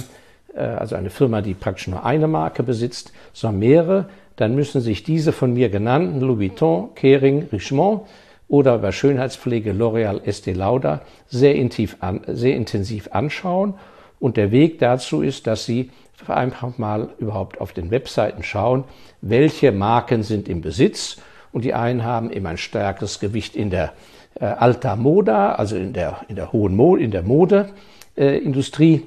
äh, 0.55 0.59
also 0.59 0.95
eine 0.95 1.09
Firma, 1.09 1.41
die 1.41 1.53
praktisch 1.53 1.87
nur 1.87 2.05
eine 2.05 2.27
Marke 2.27 2.63
besitzt, 2.63 3.11
sondern 3.33 3.59
mehrere, 3.59 4.09
dann 4.35 4.55
müssen 4.55 4.81
sich 4.81 5.03
diese 5.03 5.31
von 5.31 5.53
mir 5.53 5.69
genannten 5.69 6.19
Louis 6.19 6.51
Vuitton, 6.51 6.89
Kering, 6.95 7.47
Richemont 7.51 8.01
oder 8.47 8.77
bei 8.77 8.91
Schönheitspflege 8.91 9.71
L'Oreal 9.71 10.21
Estée 10.21 10.53
Lauder 10.53 11.01
sehr, 11.27 11.55
an, 11.99 12.21
sehr 12.27 12.55
intensiv 12.55 13.09
anschauen. 13.11 13.75
Und 14.19 14.37
der 14.37 14.51
Weg 14.51 14.79
dazu 14.79 15.21
ist, 15.21 15.47
dass 15.47 15.65
Sie 15.65 15.91
einfach 16.27 16.77
mal 16.77 17.09
überhaupt 17.19 17.59
auf 17.59 17.73
den 17.73 17.91
Webseiten 17.91 18.43
schauen, 18.43 18.85
welche 19.21 19.71
Marken 19.71 20.23
sind 20.23 20.47
im 20.47 20.61
Besitz. 20.61 21.17
Und 21.51 21.65
die 21.65 21.73
einen 21.73 22.03
haben 22.03 22.29
immer 22.29 22.49
ein 22.49 22.57
stärkeres 22.57 23.19
Gewicht 23.19 23.55
in 23.55 23.69
der 23.69 23.93
äh, 24.39 24.45
Alta 24.45 24.95
Moda, 24.95 25.53
also 25.53 25.75
in 25.75 25.93
der, 25.93 26.21
in 26.27 26.35
der 26.35 26.51
hohen 26.51 26.75
Mode, 26.75 27.03
in 27.03 27.11
der 27.11 27.23
Modeindustrie. 27.23 28.95
Äh, 28.95 29.01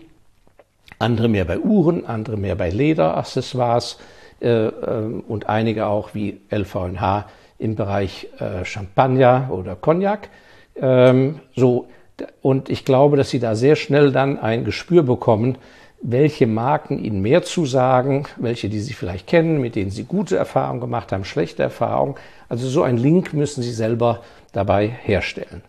andere 0.98 1.28
mehr 1.28 1.44
bei 1.44 1.58
Uhren, 1.58 2.06
andere 2.06 2.36
mehr 2.36 2.56
bei 2.56 2.70
Lederaccessoires 2.70 3.98
äh, 4.40 4.66
äh, 4.66 5.22
und 5.26 5.48
einige 5.48 5.86
auch 5.86 6.14
wie 6.14 6.40
LVNH 6.50 7.26
im 7.58 7.74
Bereich 7.74 8.28
äh, 8.38 8.64
Champagner 8.64 9.50
oder 9.52 9.74
Cognac. 9.74 10.28
Ähm, 10.76 11.40
so, 11.54 11.88
und 12.42 12.68
ich 12.68 12.84
glaube, 12.84 13.16
dass 13.16 13.30
Sie 13.30 13.40
da 13.40 13.54
sehr 13.54 13.76
schnell 13.76 14.12
dann 14.12 14.38
ein 14.38 14.64
Gespür 14.64 15.02
bekommen, 15.02 15.58
welche 16.00 16.46
Marken 16.46 17.02
Ihnen 17.02 17.20
mehr 17.20 17.42
zusagen, 17.42 18.26
welche, 18.36 18.68
die 18.68 18.80
Sie 18.80 18.92
vielleicht 18.92 19.26
kennen, 19.26 19.60
mit 19.60 19.74
denen 19.74 19.90
Sie 19.90 20.04
gute 20.04 20.36
Erfahrungen 20.36 20.80
gemacht 20.80 21.12
haben, 21.12 21.24
schlechte 21.24 21.62
Erfahrungen. 21.62 22.14
Also 22.48 22.68
so 22.68 22.82
ein 22.82 22.96
Link 22.96 23.34
müssen 23.34 23.62
Sie 23.62 23.72
selber 23.72 24.20
dabei 24.52 24.86
herstellen. 24.86 25.62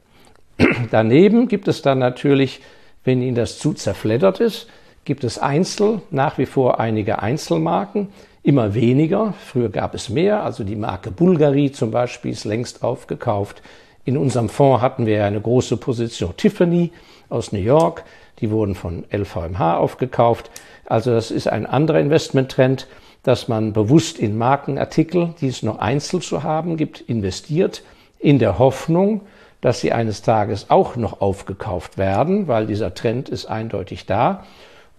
Daneben 0.91 1.48
gibt 1.48 1.67
es 1.67 1.81
dann 1.81 2.00
natürlich, 2.00 2.62
wenn 3.03 3.22
Ihnen 3.22 3.36
das 3.36 3.58
zu 3.58 3.74
zerfleddert 3.74 4.39
ist, 4.39 4.67
gibt 5.05 5.24
es 5.24 5.39
Einzel, 5.39 6.01
nach 6.12 6.38
wie 6.38 6.46
vor 6.46 6.79
einige 6.79 7.19
Einzelmarken, 7.19 8.10
immer 8.43 8.74
weniger. 8.74 9.34
Früher 9.46 9.69
gab 9.69 9.93
es 9.96 10.10
mehr, 10.10 10.43
also 10.43 10.63
die 10.63 10.75
Marke 10.75 11.12
Bulgari 11.12 11.72
zum 11.72 11.91
Beispiel 11.91 12.31
ist 12.31 12.46
längst 12.46 12.84
aufgekauft. 12.84 13.62
In 14.05 14.17
unserem 14.17 14.50
Fonds 14.50 14.81
hatten 14.81 15.05
wir 15.05 15.25
eine 15.25 15.41
große 15.41 15.77
Position 15.77 16.36
Tiffany 16.36 16.91
aus 17.29 17.51
New 17.51 17.60
York, 17.60 18.03
die 18.39 18.50
wurden 18.50 18.75
von 18.75 19.03
LVMH 19.12 19.77
aufgekauft. 19.77 20.50
Also 20.86 21.12
das 21.12 21.31
ist 21.31 21.48
ein 21.48 21.65
anderer 21.65 22.00
Investmenttrend, 22.00 22.88
dass 23.24 23.48
man 23.48 23.74
bewusst 23.74 24.17
in 24.17 24.38
Markenartikel, 24.38 25.36
die 25.41 25.48
es 25.48 25.62
noch 25.62 25.79
einzeln 25.79 26.22
zu 26.22 26.43
haben 26.43 26.77
gibt, 26.77 27.01
investiert, 27.01 27.84
in 28.17 28.39
der 28.39 28.60
Hoffnung, 28.60 29.22
dass 29.62 29.81
sie 29.81 29.91
eines 29.91 30.22
Tages 30.22 30.69
auch 30.69 30.96
noch 30.96 31.22
aufgekauft 31.22 31.98
werden, 31.98 32.48
weil 32.48 32.65
dieser 32.65 32.93
Trend 32.93 33.29
ist 33.29 33.46
eindeutig 33.46 34.05
da. 34.05 34.46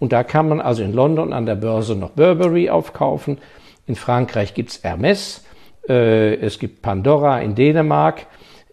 Und 0.00 0.12
da 0.12 0.25
kann 0.25 0.49
man 0.49 0.61
also 0.61 0.83
in 0.83 0.92
London 0.92 1.33
an 1.33 1.47
der 1.47 1.54
Börse 1.54 1.95
noch 1.95 2.11
Burberry 2.11 2.71
aufkaufen. 2.71 3.38
In 3.87 3.95
Frankreich 3.95 4.54
gibt's 4.54 4.83
Hermes. 4.83 5.45
Äh, 5.88 6.35
es 6.37 6.59
gibt 6.59 6.83
Pandora 6.83 7.40
in 7.40 7.54
Dänemark. 7.54 8.26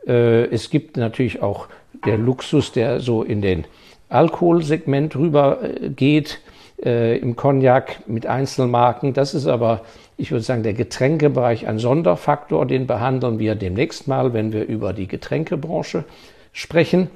Äh, 0.08 0.46
es 0.46 0.70
gibt 0.70 0.98
natürlich 0.98 1.44
auch 1.44 1.68
der 2.06 2.18
Luxus, 2.18 2.72
der 2.72 3.02
so 3.02 3.24
in 3.24 3.42
den 3.42 3.66
Alkoholsegment 4.10 5.16
rüber 5.18 5.60
äh, 5.62 5.90
geht, 5.90 6.40
äh, 6.84 7.18
im 7.18 7.36
Cognac 7.36 8.08
mit 8.08 8.26
Einzelmarken. 8.26 9.14
Das 9.14 9.34
ist 9.34 9.48
aber, 9.48 9.82
ich 10.16 10.32
würde 10.32 10.44
sagen, 10.44 10.64
der 10.64 10.74
Getränkebereich 10.74 11.68
ein 11.68 11.78
Sonderfaktor. 11.78 12.66
Den 12.66 12.88
behandeln 12.88 13.38
wir 13.38 13.56
demnächst 13.56 14.08
mal, 14.08 14.34
wenn 14.34 14.54
wir 14.54 14.66
über 14.66 14.94
die 14.94 15.08
Getränkebranche 15.08 16.06
sprechen. 16.54 17.10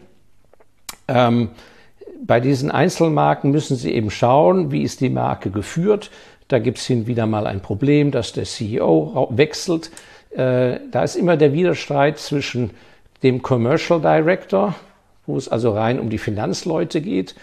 Ähm, 1.08 1.50
bei 2.23 2.39
diesen 2.39 2.71
Einzelmarken 2.71 3.51
müssen 3.51 3.75
Sie 3.75 3.91
eben 3.93 4.11
schauen, 4.11 4.71
wie 4.71 4.83
ist 4.83 5.01
die 5.01 5.09
Marke 5.09 5.49
geführt. 5.49 6.11
Da 6.47 6.59
gibt 6.59 6.77
es 6.77 6.85
hin 6.85 7.07
wieder 7.07 7.25
mal 7.25 7.47
ein 7.47 7.61
Problem, 7.61 8.11
dass 8.11 8.33
der 8.33 8.43
CEO 8.43 9.27
wechselt. 9.31 9.91
Äh, 10.31 10.79
da 10.91 11.03
ist 11.03 11.15
immer 11.15 11.35
der 11.35 11.53
Widerstreit 11.53 12.19
zwischen 12.19 12.71
dem 13.23 13.41
Commercial 13.41 13.99
Director, 14.01 14.75
wo 15.25 15.37
es 15.37 15.47
also 15.47 15.71
rein 15.71 15.99
um 15.99 16.09
die 16.09 16.17
Finanzleute 16.17 17.01
geht, 17.01 17.35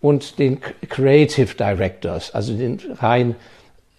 und 0.00 0.38
den 0.38 0.58
Creative 0.88 1.54
Directors, 1.54 2.34
also 2.34 2.54
den 2.54 2.78
rein 2.98 3.36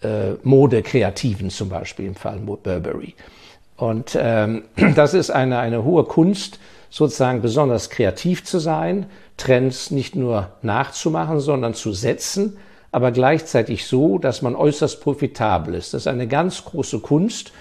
äh, 0.02 0.34
Modekreativen 0.44 1.50
zum 1.50 1.68
Beispiel 1.68 2.06
im 2.06 2.14
Fall 2.14 2.38
Burberry. 2.38 3.14
Und 3.76 4.16
ähm, 4.20 4.64
das 4.94 5.14
ist 5.14 5.30
eine, 5.30 5.58
eine 5.58 5.82
hohe 5.82 6.04
Kunst, 6.04 6.60
sozusagen 6.90 7.42
besonders 7.42 7.90
kreativ 7.90 8.44
zu 8.44 8.58
sein, 8.58 9.06
Trends 9.36 9.90
nicht 9.90 10.16
nur 10.16 10.50
nachzumachen, 10.62 11.40
sondern 11.40 11.74
zu 11.74 11.92
setzen, 11.92 12.56
aber 12.92 13.12
gleichzeitig 13.12 13.86
so, 13.86 14.18
dass 14.18 14.42
man 14.42 14.56
äußerst 14.56 15.00
profitabel 15.00 15.74
ist. 15.74 15.92
Das 15.92 16.02
ist 16.02 16.06
eine 16.06 16.26
ganz 16.26 16.64
große 16.64 17.00
Kunst 17.00 17.52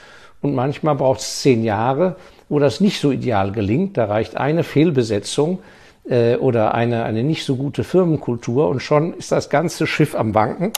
und 0.42 0.56
manchmal 0.56 0.96
braucht 0.96 1.20
es 1.20 1.42
zehn 1.42 1.64
Jahre, 1.64 2.16
wo 2.48 2.60
das 2.60 2.80
nicht 2.80 3.00
so 3.00 3.12
ideal 3.12 3.52
gelingt. 3.52 3.98
Da 3.98 4.06
reicht 4.06 4.38
eine 4.38 4.64
Fehlbesetzung 4.64 5.60
äh, 6.08 6.36
oder 6.36 6.74
eine, 6.74 7.04
eine 7.04 7.24
nicht 7.24 7.44
so 7.44 7.56
gute 7.56 7.84
Firmenkultur 7.84 8.70
und 8.70 8.82
schon 8.82 9.14
ist 9.14 9.32
das 9.32 9.50
ganze 9.50 9.88
Schiff 9.88 10.16
am 10.16 10.34
Wanken. 10.34 10.72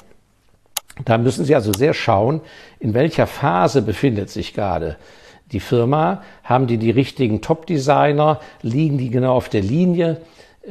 Da 1.05 1.17
müssen 1.17 1.45
Sie 1.45 1.53
also 1.53 1.73
sehr 1.73 1.93
schauen, 1.93 2.41
in 2.79 2.93
welcher 2.93 3.27
Phase 3.27 3.81
befindet 3.81 4.29
sich 4.29 4.53
gerade 4.53 4.97
die 5.51 5.59
Firma, 5.59 6.23
haben 6.43 6.67
die 6.67 6.77
die 6.77 6.91
richtigen 6.91 7.41
Top-Designer, 7.41 8.39
liegen 8.61 8.97
die 8.97 9.09
genau 9.09 9.35
auf 9.35 9.49
der 9.49 9.61
Linie, 9.61 10.17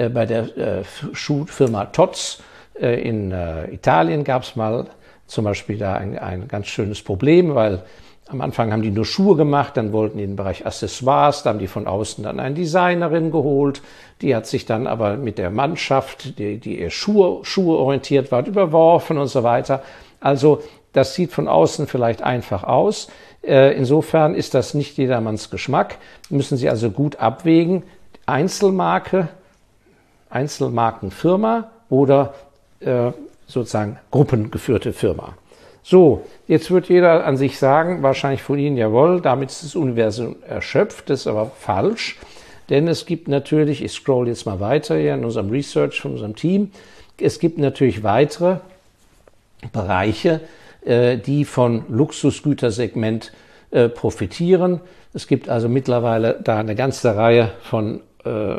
bei 0.09 0.26
der 0.26 0.57
äh, 0.57 0.85
Schuhfirma 1.12 1.87
Totz 1.87 2.43
äh, 2.79 3.00
in 3.00 3.33
Italien 3.71 4.25
gab 4.25 4.43
es 4.43 4.57
mal 4.57 4.87
zum 5.26 5.45
Beispiel 5.45 5.79
da 5.79 5.95
ein, 5.95 6.19
ein 6.19 6.49
ganz 6.49 6.67
schönes 6.69 7.03
Problem, 7.03 7.55
weil 7.55 7.83
Am 8.29 8.41
Anfang 8.41 8.73
haben 8.73 8.83
die 8.83 8.91
nur 8.91 9.05
Schuhe 9.05 9.37
gemacht, 9.37 9.76
dann 9.76 9.93
wollten 9.93 10.19
die 10.19 10.26
den 10.26 10.35
Bereich 10.35 10.67
Accessoires, 10.67 11.45
da 11.45 11.50
haben 11.50 11.61
die 11.61 11.69
von 11.69 11.87
außen 11.87 12.25
dann 12.25 12.41
eine 12.41 12.57
Designerin 12.57 13.31
geholt. 13.31 13.83
Die 14.21 14.35
hat 14.35 14.49
sich 14.49 14.67
dann 14.67 14.88
aber 14.88 15.17
mit 15.17 15.38
der 15.38 15.50
Mannschaft, 15.50 16.37
die, 16.41 16.59
die 16.59 16.81
eher 16.81 16.91
Schuhe, 16.91 17.45
Schuhe 17.45 17.76
orientiert 17.79 18.33
war, 18.33 18.45
überworfen 18.45 19.19
und 19.19 19.29
so 19.29 19.45
weiter. 19.45 19.85
Also 20.19 20.61
das 20.93 21.15
sieht 21.15 21.31
von 21.31 21.47
außen 21.47 21.87
vielleicht 21.87 22.21
einfach 22.23 22.65
aus. 22.65 23.07
Äh, 23.45 23.76
insofern 23.76 24.35
ist 24.35 24.55
das 24.55 24.75
nicht 24.75 24.99
jedermanns 24.99 25.50
Geschmack. 25.50 25.99
Müssen 26.29 26.57
Sie 26.57 26.69
also 26.69 26.91
gut 26.91 27.21
abwägen. 27.21 27.85
Einzelmarke, 28.25 29.29
Einzelmarkenfirma 30.30 31.71
oder 31.88 32.35
äh, 32.80 33.12
sozusagen 33.47 33.99
gruppengeführte 34.11 34.92
Firma. 34.92 35.35
So, 35.83 36.26
jetzt 36.49 36.71
wird 36.71 36.88
jeder 36.88 37.25
an 37.25 37.37
sich 37.37 37.59
sagen, 37.59 38.02
wahrscheinlich 38.02 38.42
von 38.42 38.59
Ihnen, 38.59 38.76
jawohl, 38.76 39.21
damit 39.21 39.50
ist 39.50 39.62
das 39.62 39.76
Universum 39.76 40.37
erschöpft, 40.49 41.11
das 41.11 41.21
ist 41.21 41.26
aber 41.28 41.52
falsch, 41.56 42.18
denn 42.71 42.88
es 42.88 43.06
gibt 43.06 43.28
natürlich, 43.28 43.85
ich 43.85 43.92
scroll 43.92 44.26
jetzt 44.26 44.47
mal 44.47 44.59
weiter 44.59 44.97
hier 44.97 45.14
in 45.14 45.25
unserem 45.25 45.50
Research 45.50 46.00
von 46.00 46.12
unserem 46.12 46.35
Team, 46.35 46.73
es 47.18 47.38
gibt 47.38 47.59
natürlich 47.59 48.02
weitere 48.02 48.59
Bereiche, 49.73 50.40
äh, 50.85 51.18
die 51.18 51.45
von 51.45 51.85
Luxusgütersegment 51.88 53.33
äh, 53.71 53.88
profitieren. 53.88 54.80
Es 55.14 55.26
gibt 55.26 55.49
also 55.49 55.68
mittlerweile 55.68 56.38
da 56.42 56.59
eine 56.59 56.75
ganze 56.75 57.16
Reihe 57.16 57.52
von 57.62 58.00
äh, 58.25 58.56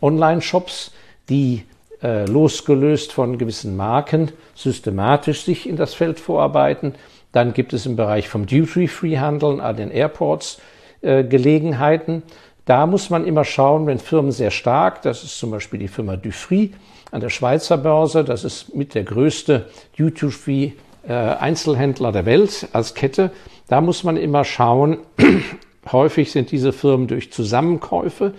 Online-Shops, 0.00 0.92
die 1.28 1.64
äh, 2.02 2.26
losgelöst 2.26 3.12
von 3.12 3.38
gewissen 3.38 3.76
Marken 3.76 4.32
systematisch 4.54 5.44
sich 5.44 5.68
in 5.68 5.76
das 5.76 5.94
Feld 5.94 6.20
vorarbeiten. 6.20 6.94
Dann 7.32 7.52
gibt 7.52 7.72
es 7.72 7.86
im 7.86 7.96
Bereich 7.96 8.28
vom 8.28 8.46
Duty-Free-Handeln 8.46 9.60
an 9.60 9.76
den 9.76 9.90
Airports 9.90 10.60
äh, 11.02 11.24
Gelegenheiten. 11.24 12.22
Da 12.64 12.86
muss 12.86 13.10
man 13.10 13.26
immer 13.26 13.44
schauen, 13.44 13.86
wenn 13.86 13.98
Firmen 13.98 14.32
sehr 14.32 14.50
stark, 14.50 15.02
das 15.02 15.22
ist 15.22 15.38
zum 15.38 15.50
Beispiel 15.50 15.78
die 15.78 15.88
Firma 15.88 16.16
Dufry 16.16 16.72
an 17.12 17.20
der 17.20 17.30
Schweizer 17.30 17.78
Börse, 17.78 18.24
das 18.24 18.44
ist 18.44 18.74
mit 18.74 18.94
der 18.94 19.04
größte 19.04 19.66
Duty-Free 19.96 20.72
äh, 21.08 21.12
Einzelhändler 21.12 22.12
der 22.12 22.26
Welt 22.26 22.68
als 22.72 22.94
Kette. 22.94 23.30
Da 23.68 23.80
muss 23.80 24.04
man 24.04 24.16
immer 24.16 24.44
schauen, 24.44 24.98
häufig 25.92 26.32
sind 26.32 26.50
diese 26.50 26.72
Firmen 26.72 27.06
durch 27.06 27.32
Zusammenkäufe 27.32 28.34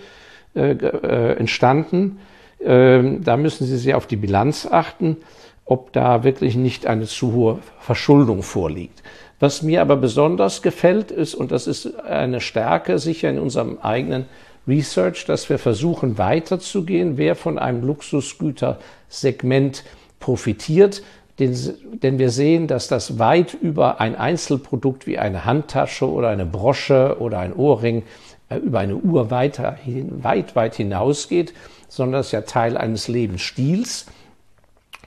äh, 0.54 0.72
äh, 0.72 1.36
entstanden. 1.36 2.18
Ähm, 2.60 3.22
da 3.22 3.36
müssen 3.36 3.66
Sie 3.66 3.76
sehr 3.76 3.96
auf 3.96 4.06
die 4.06 4.16
Bilanz 4.16 4.66
achten, 4.66 5.18
ob 5.64 5.92
da 5.92 6.24
wirklich 6.24 6.56
nicht 6.56 6.86
eine 6.86 7.04
zu 7.04 7.32
hohe 7.32 7.58
Verschuldung 7.80 8.42
vorliegt. 8.42 9.02
Was 9.40 9.62
mir 9.62 9.82
aber 9.82 9.96
besonders 9.96 10.62
gefällt 10.62 11.10
ist, 11.10 11.34
und 11.34 11.52
das 11.52 11.66
ist 11.66 12.00
eine 12.00 12.40
Stärke 12.40 12.98
sicher 12.98 13.30
in 13.30 13.38
unserem 13.38 13.78
eigenen 13.78 14.26
Research, 14.66 15.24
dass 15.26 15.48
wir 15.48 15.58
versuchen 15.58 16.18
weiterzugehen, 16.18 17.16
wer 17.16 17.36
von 17.36 17.58
einem 17.58 17.84
Luxusgütersegment 17.84 19.84
profitiert. 20.18 21.02
Denn, 21.38 21.56
denn 22.02 22.18
wir 22.18 22.30
sehen, 22.30 22.66
dass 22.66 22.88
das 22.88 23.20
weit 23.20 23.54
über 23.54 24.00
ein 24.00 24.16
Einzelprodukt 24.16 25.06
wie 25.06 25.18
eine 25.18 25.44
Handtasche 25.44 26.10
oder 26.10 26.30
eine 26.30 26.46
Brosche 26.46 27.18
oder 27.20 27.38
ein 27.38 27.54
Ohrring, 27.54 28.02
über 28.50 28.78
eine 28.78 28.96
Uhr 28.96 29.30
weiter, 29.30 29.76
weit, 29.84 30.56
weit 30.56 30.74
hinausgeht 30.76 31.52
sondern 31.88 32.20
es 32.20 32.26
ist 32.26 32.32
ja 32.32 32.42
Teil 32.42 32.76
eines 32.76 33.08
Lebensstils. 33.08 34.06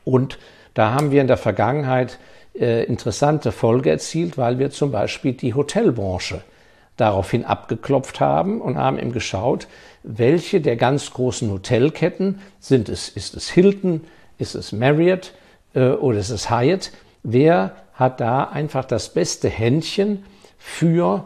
Und 0.04 0.40
da 0.74 0.94
haben 0.94 1.12
wir 1.12 1.22
in 1.22 1.28
der 1.28 1.38
Vergangenheit 1.38 2.18
äh, 2.60 2.84
interessante 2.86 3.52
Folge 3.52 3.92
erzielt, 3.92 4.38
weil 4.38 4.60
wir 4.60 4.72
zum 4.72 4.92
Beispiel 4.92 5.34
die 5.34 5.54
Hotelbranche 5.54 6.42
daraufhin 6.98 7.46
abgeklopft 7.46 8.20
haben 8.20 8.62
und 8.62 8.78
haben 8.78 9.00
eben 9.00 9.14
geschaut, 9.14 9.68
welche 10.04 10.62
der 10.62 10.76
ganz 10.76 11.12
großen 11.12 11.50
Hotelketten 11.52 12.42
sind 12.60 12.90
es? 12.90 13.10
Ist 13.10 13.36
es 13.36 13.50
Hilton? 13.50 14.04
Ist 14.38 14.56
es 14.56 14.72
Marriott? 14.72 15.34
Äh, 15.74 15.92
oder 15.92 16.18
ist 16.18 16.32
es 16.32 16.50
Hyatt? 16.50 16.92
Wer 17.24 17.76
hat 17.94 18.20
da 18.20 18.46
einfach 18.46 18.86
das 18.86 19.10
beste 19.10 19.48
Händchen 19.48 20.26
für 20.58 21.26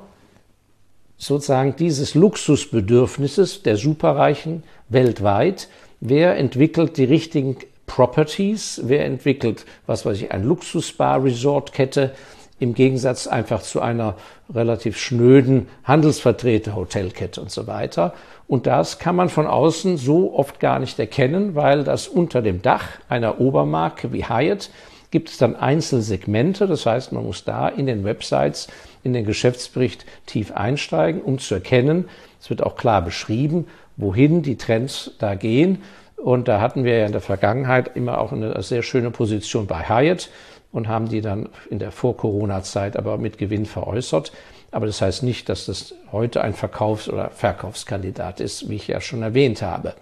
sozusagen 1.17 1.75
dieses 1.75 2.15
Luxusbedürfnisses 2.15 3.63
der 3.63 3.77
Superreichen 3.77 4.63
weltweit. 4.89 5.69
Wer 5.99 6.37
entwickelt 6.37 6.97
die 6.97 7.05
richtigen 7.05 7.57
Properties? 7.87 8.81
Wer 8.83 9.05
entwickelt, 9.05 9.65
was 9.85 10.05
weiß 10.05 10.21
ich, 10.21 10.31
ein 10.31 10.43
Luxus-Spa-Resort-Kette 10.43 12.11
im 12.59 12.73
Gegensatz 12.73 13.27
einfach 13.27 13.61
zu 13.61 13.81
einer 13.81 14.15
relativ 14.53 14.97
schnöden 14.97 15.67
Handelsvertreter-Hotelkette 15.83 17.41
und 17.41 17.51
so 17.51 17.67
weiter. 17.67 18.13
Und 18.47 18.67
das 18.67 18.99
kann 18.99 19.15
man 19.15 19.29
von 19.29 19.47
außen 19.47 19.97
so 19.97 20.33
oft 20.33 20.59
gar 20.59 20.79
nicht 20.79 20.97
erkennen, 20.99 21.55
weil 21.55 21.83
das 21.83 22.07
unter 22.07 22.41
dem 22.41 22.61
Dach 22.61 22.85
einer 23.09 23.41
Obermarke 23.41 24.13
wie 24.13 24.25
Hyatt 24.25 24.69
gibt 25.11 25.29
es 25.29 25.37
dann 25.37 25.55
Einzelsegmente. 25.55 26.67
Das 26.67 26.85
heißt, 26.85 27.11
man 27.11 27.25
muss 27.25 27.43
da 27.43 27.67
in 27.67 27.85
den 27.87 28.03
Websites, 28.03 28.67
in 29.05 29.13
den 29.13 29.25
Geschäftsbericht 29.25 30.05
tief 30.25 30.51
einsteigen, 30.51 31.21
um 31.21 31.37
zu 31.39 31.53
erkennen, 31.53 32.09
es 32.41 32.49
wird 32.49 32.63
auch 32.63 32.75
klar 32.75 33.01
beschrieben, 33.01 33.67
wohin 33.97 34.41
die 34.41 34.57
Trends 34.57 35.11
da 35.19 35.35
gehen. 35.35 35.83
Und 36.17 36.47
da 36.47 36.59
hatten 36.59 36.83
wir 36.83 36.97
ja 36.97 37.05
in 37.05 37.11
der 37.11 37.21
Vergangenheit 37.21 37.95
immer 37.95 38.19
auch 38.19 38.31
eine 38.31 38.61
sehr 38.63 38.81
schöne 38.81 39.11
Position 39.11 39.67
bei 39.67 39.87
Hyatt 39.87 40.29
und 40.71 40.87
haben 40.87 41.07
die 41.07 41.21
dann 41.21 41.49
in 41.69 41.79
der 41.79 41.91
Vor-Corona-Zeit 41.91 42.97
aber 42.97 43.17
mit 43.17 43.37
Gewinn 43.37 43.65
veräußert. 43.65 44.31
Aber 44.71 44.87
das 44.87 45.01
heißt 45.01 45.23
nicht, 45.23 45.47
dass 45.49 45.67
das 45.67 45.93
heute 46.11 46.41
ein 46.41 46.53
Verkaufs- 46.53 47.07
oder 47.07 47.29
Verkaufskandidat 47.29 48.39
ist, 48.39 48.69
wie 48.69 48.75
ich 48.75 48.87
ja 48.87 48.99
schon 48.99 49.21
erwähnt 49.21 49.61
habe. 49.61 49.93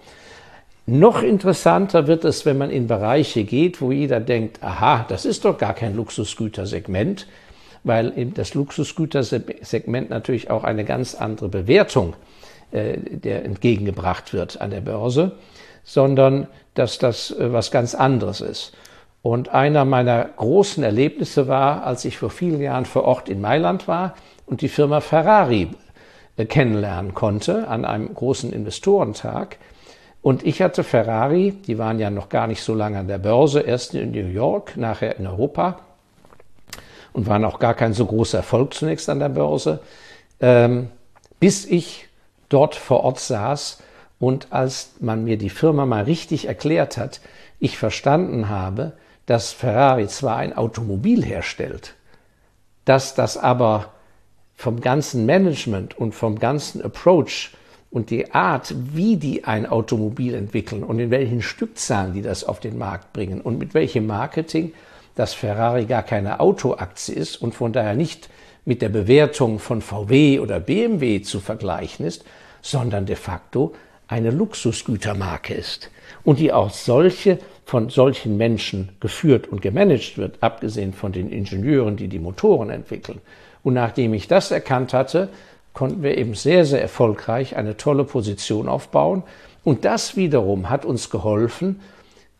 Noch 0.85 1.21
interessanter 1.21 2.07
wird 2.07 2.25
es, 2.25 2.45
wenn 2.45 2.57
man 2.57 2.69
in 2.69 2.87
Bereiche 2.87 3.43
geht, 3.43 3.81
wo 3.81 3.91
jeder 3.91 4.19
denkt, 4.19 4.63
aha, 4.63 5.05
das 5.07 5.25
ist 5.25 5.45
doch 5.45 5.57
gar 5.57 5.73
kein 5.73 5.95
Luxusgütersegment, 5.95 7.27
weil 7.83 8.11
das 8.33 8.53
Luxusgütersegment 8.53 10.09
natürlich 10.09 10.49
auch 10.49 10.63
eine 10.63 10.85
ganz 10.85 11.15
andere 11.15 11.49
Bewertung 11.49 12.15
äh, 12.71 12.97
der 12.97 13.45
entgegengebracht 13.45 14.33
wird 14.33 14.59
an 14.61 14.71
der 14.71 14.81
Börse, 14.81 15.33
sondern 15.83 16.47
dass 16.73 16.97
das 16.97 17.31
äh, 17.31 17.53
was 17.53 17.71
ganz 17.71 17.93
anderes 17.93 18.41
ist. 18.41 18.73
Und 19.21 19.49
einer 19.49 19.85
meiner 19.85 20.25
großen 20.25 20.83
Erlebnisse 20.83 21.47
war, 21.47 21.85
als 21.85 22.03
ich 22.03 22.17
vor 22.17 22.29
vielen 22.29 22.61
Jahren 22.61 22.85
vor 22.85 23.03
Ort 23.03 23.29
in 23.29 23.41
Mailand 23.41 23.87
war 23.87 24.15
und 24.45 24.61
die 24.61 24.69
Firma 24.69 25.01
Ferrari 25.01 25.69
äh, 26.35 26.45
kennenlernen 26.45 27.13
konnte 27.13 27.67
an 27.67 27.85
einem 27.85 28.13
großen 28.13 28.51
Investorentag. 28.51 29.57
Und 30.21 30.45
ich 30.45 30.61
hatte 30.61 30.83
Ferrari, 30.83 31.51
die 31.51 31.77
waren 31.77 31.99
ja 31.99 32.09
noch 32.09 32.29
gar 32.29 32.47
nicht 32.47 32.63
so 32.63 32.73
lange 32.73 32.97
an 32.97 33.07
der 33.07 33.17
Börse, 33.17 33.59
erst 33.59 33.93
in 33.93 34.11
New 34.11 34.27
York, 34.27 34.77
nachher 34.77 35.19
in 35.19 35.27
Europa 35.27 35.81
und 37.13 37.27
waren 37.27 37.45
auch 37.45 37.59
gar 37.59 37.73
kein 37.75 37.93
so 37.93 38.05
großer 38.05 38.39
Erfolg 38.39 38.73
zunächst 38.73 39.09
an 39.09 39.19
der 39.19 39.29
Börse, 39.29 39.79
ähm, 40.39 40.89
bis 41.39 41.65
ich 41.65 42.07
dort 42.49 42.75
vor 42.75 43.03
Ort 43.03 43.19
saß 43.19 43.79
und 44.19 44.47
als 44.51 44.93
man 44.99 45.23
mir 45.23 45.37
die 45.37 45.49
Firma 45.49 45.85
mal 45.85 46.03
richtig 46.03 46.47
erklärt 46.47 46.97
hat, 46.97 47.21
ich 47.59 47.77
verstanden 47.77 48.49
habe, 48.49 48.93
dass 49.25 49.53
Ferrari 49.53 50.07
zwar 50.07 50.37
ein 50.37 50.55
Automobil 50.55 51.23
herstellt, 51.23 51.93
dass 52.85 53.15
das 53.15 53.37
aber 53.37 53.93
vom 54.55 54.81
ganzen 54.81 55.25
Management 55.25 55.97
und 55.97 56.13
vom 56.13 56.39
ganzen 56.39 56.81
Approach 56.81 57.51
und 57.89 58.09
die 58.09 58.33
Art, 58.33 58.73
wie 58.93 59.17
die 59.17 59.43
ein 59.43 59.65
Automobil 59.65 60.33
entwickeln 60.33 60.83
und 60.83 60.99
in 60.99 61.11
welchen 61.11 61.41
Stückzahlen 61.41 62.13
die 62.13 62.21
das 62.21 62.43
auf 62.43 62.59
den 62.59 62.77
Markt 62.77 63.13
bringen 63.13 63.39
und 63.41 63.59
mit 63.59 63.73
welchem 63.73 64.07
Marketing, 64.07 64.73
dass 65.15 65.33
Ferrari 65.33 65.85
gar 65.85 66.03
keine 66.03 66.39
Autoaktie 66.39 67.13
ist 67.13 67.41
und 67.41 67.53
von 67.53 67.73
daher 67.73 67.93
nicht 67.93 68.29
mit 68.65 68.81
der 68.81 68.89
Bewertung 68.89 69.59
von 69.59 69.81
VW 69.81 70.39
oder 70.39 70.59
BMW 70.59 71.21
zu 71.21 71.39
vergleichen 71.39 72.05
ist, 72.05 72.23
sondern 72.61 73.05
de 73.05 73.15
facto 73.15 73.73
eine 74.07 74.31
Luxusgütermarke 74.31 75.53
ist 75.53 75.89
und 76.23 76.39
die 76.39 76.53
auch 76.53 76.69
solche 76.69 77.39
von 77.65 77.89
solchen 77.89 78.37
Menschen 78.37 78.89
geführt 78.99 79.47
und 79.47 79.61
gemanagt 79.61 80.17
wird, 80.17 80.37
abgesehen 80.41 80.93
von 80.93 81.11
den 81.11 81.29
Ingenieuren, 81.29 81.95
die 81.95 82.07
die 82.07 82.19
Motoren 82.19 82.69
entwickeln. 82.69 83.21
Und 83.63 83.73
nachdem 83.73 84.13
ich 84.13 84.27
das 84.27 84.51
erkannt 84.51 84.93
hatte, 84.93 85.29
konnten 85.73 86.03
wir 86.03 86.17
eben 86.17 86.35
sehr, 86.35 86.65
sehr 86.65 86.81
erfolgreich 86.81 87.55
eine 87.55 87.77
tolle 87.77 88.03
Position 88.03 88.67
aufbauen. 88.67 89.23
Und 89.63 89.85
das 89.85 90.15
wiederum 90.15 90.69
hat 90.69 90.85
uns 90.85 91.09
geholfen, 91.09 91.79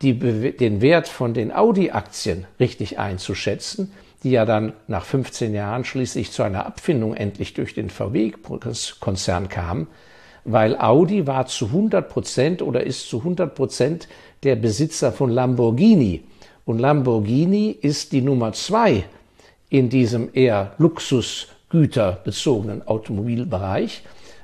die, 0.02 0.14
den 0.14 0.80
Wert 0.80 1.08
von 1.08 1.34
den 1.34 1.52
Audi-Aktien 1.52 2.46
richtig 2.60 2.98
einzuschätzen, 2.98 3.92
die 4.22 4.30
ja 4.30 4.44
dann 4.44 4.72
nach 4.88 5.04
15 5.04 5.54
Jahren 5.54 5.84
schließlich 5.84 6.32
zu 6.32 6.42
einer 6.42 6.66
Abfindung 6.66 7.14
endlich 7.14 7.54
durch 7.54 7.74
den 7.74 7.90
VW-Konzern 7.90 9.48
kam, 9.48 9.86
weil 10.44 10.76
Audi 10.78 11.26
war 11.26 11.46
zu 11.46 11.66
100 11.66 12.08
Prozent 12.08 12.62
oder 12.62 12.84
ist 12.84 13.08
zu 13.08 13.18
100 13.18 13.54
Prozent 13.54 14.08
der 14.42 14.56
Besitzer 14.56 15.12
von 15.12 15.30
Lamborghini. 15.30 16.24
Und 16.64 16.78
Lamborghini 16.78 17.70
ist 17.70 18.12
die 18.12 18.22
Nummer 18.22 18.52
zwei 18.52 19.04
in 19.70 19.88
diesem 19.88 20.30
eher 20.32 20.74
Luxus 20.78 21.48
luxusgüterbezogenen 21.74 22.86
Automobilbereich. 22.86 24.02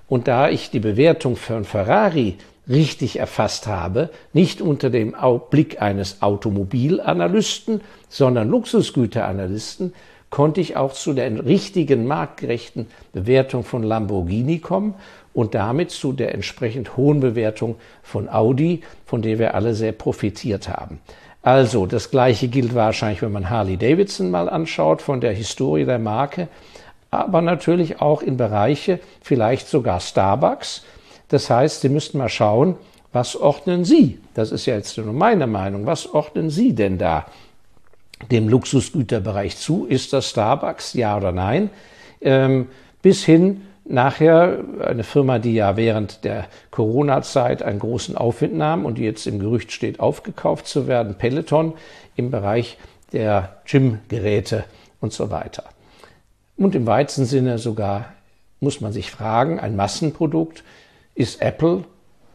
Und 0.08 0.26
da 0.26 0.48
ich 0.48 0.70
die 0.70 0.80
Bewertung 0.80 1.36
für 1.36 1.62
Ferrari 1.64 2.36
richtig 2.70 3.18
erfasst 3.18 3.66
habe, 3.66 4.10
nicht 4.32 4.62
unter 4.62 4.88
dem 4.88 5.14
Blick 5.50 5.82
eines 5.82 6.22
Automobilanalysten, 6.22 7.80
sondern 8.08 8.48
Luxusgüteranalysten, 8.48 9.92
konnte 10.30 10.60
ich 10.60 10.76
auch 10.76 10.92
zu 10.92 11.12
der 11.12 11.44
richtigen 11.44 12.06
marktgerechten 12.06 12.86
Bewertung 13.12 13.64
von 13.64 13.82
Lamborghini 13.82 14.60
kommen 14.60 14.94
und 15.34 15.54
damit 15.54 15.90
zu 15.90 16.12
der 16.12 16.34
entsprechend 16.34 16.96
hohen 16.96 17.20
Bewertung 17.20 17.76
von 18.02 18.28
Audi, 18.28 18.82
von 19.04 19.22
der 19.22 19.40
wir 19.40 19.54
alle 19.54 19.74
sehr 19.74 19.92
profitiert 19.92 20.68
haben. 20.68 21.00
Also, 21.42 21.86
das 21.86 22.10
gleiche 22.10 22.48
gilt 22.48 22.74
wahrscheinlich, 22.74 23.22
wenn 23.22 23.32
man 23.32 23.50
Harley 23.50 23.76
Davidson 23.76 24.30
mal 24.30 24.48
anschaut, 24.48 25.02
von 25.02 25.20
der 25.20 25.32
Historie 25.32 25.84
der 25.84 25.98
Marke, 25.98 26.48
aber 27.10 27.40
natürlich 27.40 28.00
auch 28.00 28.22
in 28.22 28.36
Bereiche, 28.36 29.00
vielleicht 29.22 29.66
sogar 29.66 30.00
Starbucks, 30.00 30.84
das 31.30 31.48
heißt, 31.48 31.80
Sie 31.80 31.88
müssten 31.88 32.18
mal 32.18 32.28
schauen, 32.28 32.76
was 33.12 33.34
ordnen 33.34 33.84
Sie? 33.84 34.18
Das 34.34 34.52
ist 34.52 34.66
ja 34.66 34.74
jetzt 34.74 34.96
nur 34.98 35.12
meine 35.12 35.46
Meinung. 35.46 35.86
Was 35.86 36.06
ordnen 36.06 36.50
Sie 36.50 36.74
denn 36.74 36.98
da 36.98 37.26
dem 38.30 38.48
Luxusgüterbereich 38.48 39.56
zu? 39.56 39.86
Ist 39.86 40.12
das 40.12 40.28
Starbucks, 40.28 40.94
ja 40.94 41.16
oder 41.16 41.32
nein? 41.32 41.70
Ähm, 42.20 42.68
bis 43.02 43.24
hin 43.24 43.62
nachher 43.84 44.58
eine 44.84 45.04
Firma, 45.04 45.38
die 45.38 45.54
ja 45.54 45.76
während 45.76 46.24
der 46.24 46.46
Corona-Zeit 46.70 47.62
einen 47.62 47.78
großen 47.78 48.16
Aufwind 48.16 48.54
nahm 48.54 48.84
und 48.84 48.98
die 48.98 49.04
jetzt 49.04 49.26
im 49.26 49.38
Gerücht 49.38 49.72
steht, 49.72 49.98
aufgekauft 50.00 50.66
zu 50.66 50.86
werden, 50.86 51.16
Peloton 51.16 51.74
im 52.16 52.30
Bereich 52.30 52.76
der 53.12 53.60
Gym-Geräte 53.64 54.64
und 55.00 55.12
so 55.12 55.30
weiter. 55.30 55.64
Und 56.56 56.74
im 56.74 56.86
weitesten 56.86 57.24
Sinne 57.24 57.58
sogar 57.58 58.12
muss 58.60 58.80
man 58.80 58.92
sich 58.92 59.10
fragen, 59.10 59.58
ein 59.58 59.74
Massenprodukt, 59.74 60.62
ist 61.14 61.40
Apple 61.42 61.84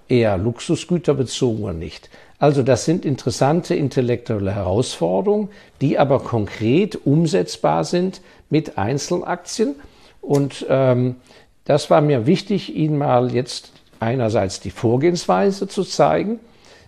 eher 0.07 0.37
luxusgüterbezogen 0.37 1.63
oder 1.63 1.73
nicht? 1.73 2.09
Also 2.37 2.63
das 2.63 2.85
sind 2.85 3.05
interessante 3.05 3.75
intellektuelle 3.75 4.53
Herausforderungen, 4.53 5.49
die 5.81 5.97
aber 5.97 6.19
konkret 6.19 7.05
umsetzbar 7.05 7.83
sind 7.83 8.21
mit 8.49 8.77
Einzelaktien. 8.77 9.75
Und 10.21 10.65
ähm, 10.69 11.15
das 11.63 11.89
war 11.89 12.01
mir 12.01 12.25
wichtig, 12.25 12.75
Ihnen 12.75 12.97
mal 12.97 13.33
jetzt 13.33 13.71
einerseits 13.99 14.59
die 14.59 14.71
Vorgehensweise 14.71 15.67
zu 15.67 15.83
zeigen, 15.83 16.39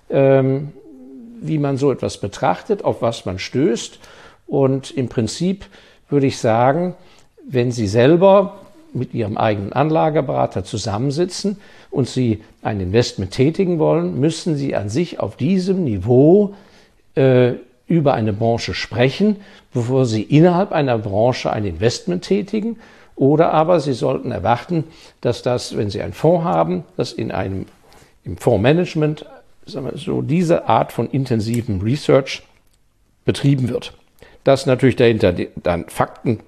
ähm, 0.09 0.73
wie 1.39 1.57
man 1.57 1.77
so 1.77 1.91
etwas 1.91 2.19
betrachtet, 2.19 2.83
auf 2.83 3.01
was 3.01 3.25
man 3.25 3.39
stößt. 3.39 3.99
Und 4.47 4.91
im 4.91 5.07
Prinzip 5.07 5.65
würde 6.09 6.27
ich 6.27 6.37
sagen, 6.39 6.95
wenn 7.47 7.71
Sie 7.71 7.87
selber 7.87 8.59
mit 8.97 9.13
Ihrem 9.13 9.37
eigenen 9.37 9.73
Anlageberater 9.73 10.63
zusammensitzen 10.63 11.57
und 11.91 12.07
Sie 12.07 12.43
ein 12.61 12.79
Investment 12.79 13.31
tätigen 13.31 13.79
wollen, 13.79 14.19
müssen 14.19 14.55
Sie 14.55 14.75
an 14.75 14.89
sich 14.89 15.19
auf 15.19 15.37
diesem 15.37 15.83
Niveau 15.83 16.53
äh, 17.15 17.53
über 17.87 18.13
eine 18.13 18.33
Branche 18.33 18.73
sprechen, 18.73 19.37
bevor 19.73 20.05
Sie 20.05 20.21
innerhalb 20.21 20.71
einer 20.71 20.97
Branche 20.97 21.51
ein 21.51 21.65
Investment 21.65 22.23
tätigen. 22.23 22.77
Oder 23.15 23.51
aber 23.53 23.79
Sie 23.79 23.93
sollten 23.93 24.31
erwarten, 24.31 24.83
dass 25.21 25.41
das, 25.41 25.75
wenn 25.75 25.89
Sie 25.89 26.01
einen 26.01 26.13
Fonds 26.13 26.43
haben, 26.43 26.83
dass 26.97 27.13
in 27.13 27.31
einem 27.31 27.65
im 28.23 28.37
Fondsmanagement 28.37 29.25
so 29.65 30.21
diese 30.21 30.67
Art 30.67 30.91
von 30.91 31.09
intensivem 31.09 31.81
Research 31.81 32.43
betrieben 33.25 33.69
wird. 33.69 33.93
Dass 34.43 34.65
natürlich 34.65 34.95
dahinter 34.95 35.33
dann 35.55 35.85
Fakten 35.87 36.39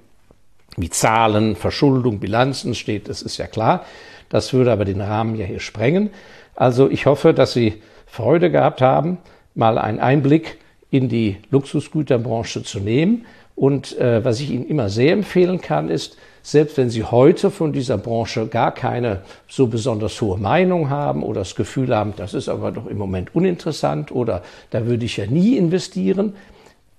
wie 0.78 0.90
Zahlen, 0.90 1.56
Verschuldung, 1.56 2.20
Bilanzen 2.20 2.76
steht, 2.76 3.10
das 3.10 3.22
ist 3.22 3.38
ja 3.38 3.48
klar. 3.48 3.86
Das 4.30 4.54
würde 4.54 4.72
aber 4.72 4.86
den 4.86 5.02
Rahmen 5.02 5.36
ja 5.36 5.46
hier 5.46 5.60
sprengen. 5.60 6.12
Also 6.56 6.90
ich 6.90 7.06
hoffe, 7.06 7.34
dass 7.34 7.54
Sie 7.54 7.82
Freude 8.06 8.52
gehabt 8.52 8.82
haben, 8.82 9.18
mal 9.56 9.78
einen 9.78 10.00
Einblick 10.00 10.60
in 10.92 11.10
die 11.10 11.38
Luxusgüterbranche 11.52 12.64
zu 12.64 12.80
nehmen. 12.80 13.26
Und 13.56 13.98
äh, 13.98 14.24
was 14.24 14.40
ich 14.40 14.52
Ihnen 14.52 14.68
immer 14.68 14.90
sehr 14.90 15.14
empfehlen 15.14 15.62
kann, 15.62 15.90
ist, 15.90 16.18
selbst 16.42 16.78
wenn 16.78 16.90
Sie 16.90 17.04
heute 17.04 17.52
von 17.52 17.74
dieser 17.74 17.98
Branche 17.98 18.48
gar 18.48 18.74
keine 18.74 19.22
so 19.48 19.68
besonders 19.68 20.20
hohe 20.22 20.38
Meinung 20.38 20.90
haben 20.90 21.24
oder 21.24 21.42
das 21.42 21.56
Gefühl 21.56 21.94
haben, 21.96 22.14
das 22.16 22.34
ist 22.34 22.48
aber 22.48 22.72
doch 22.72 22.88
im 22.88 22.98
Moment 22.98 23.36
uninteressant 23.36 24.12
oder 24.12 24.44
da 24.70 24.86
würde 24.86 25.06
ich 25.06 25.18
ja 25.18 25.26
nie 25.26 25.58
investieren, 25.58 26.36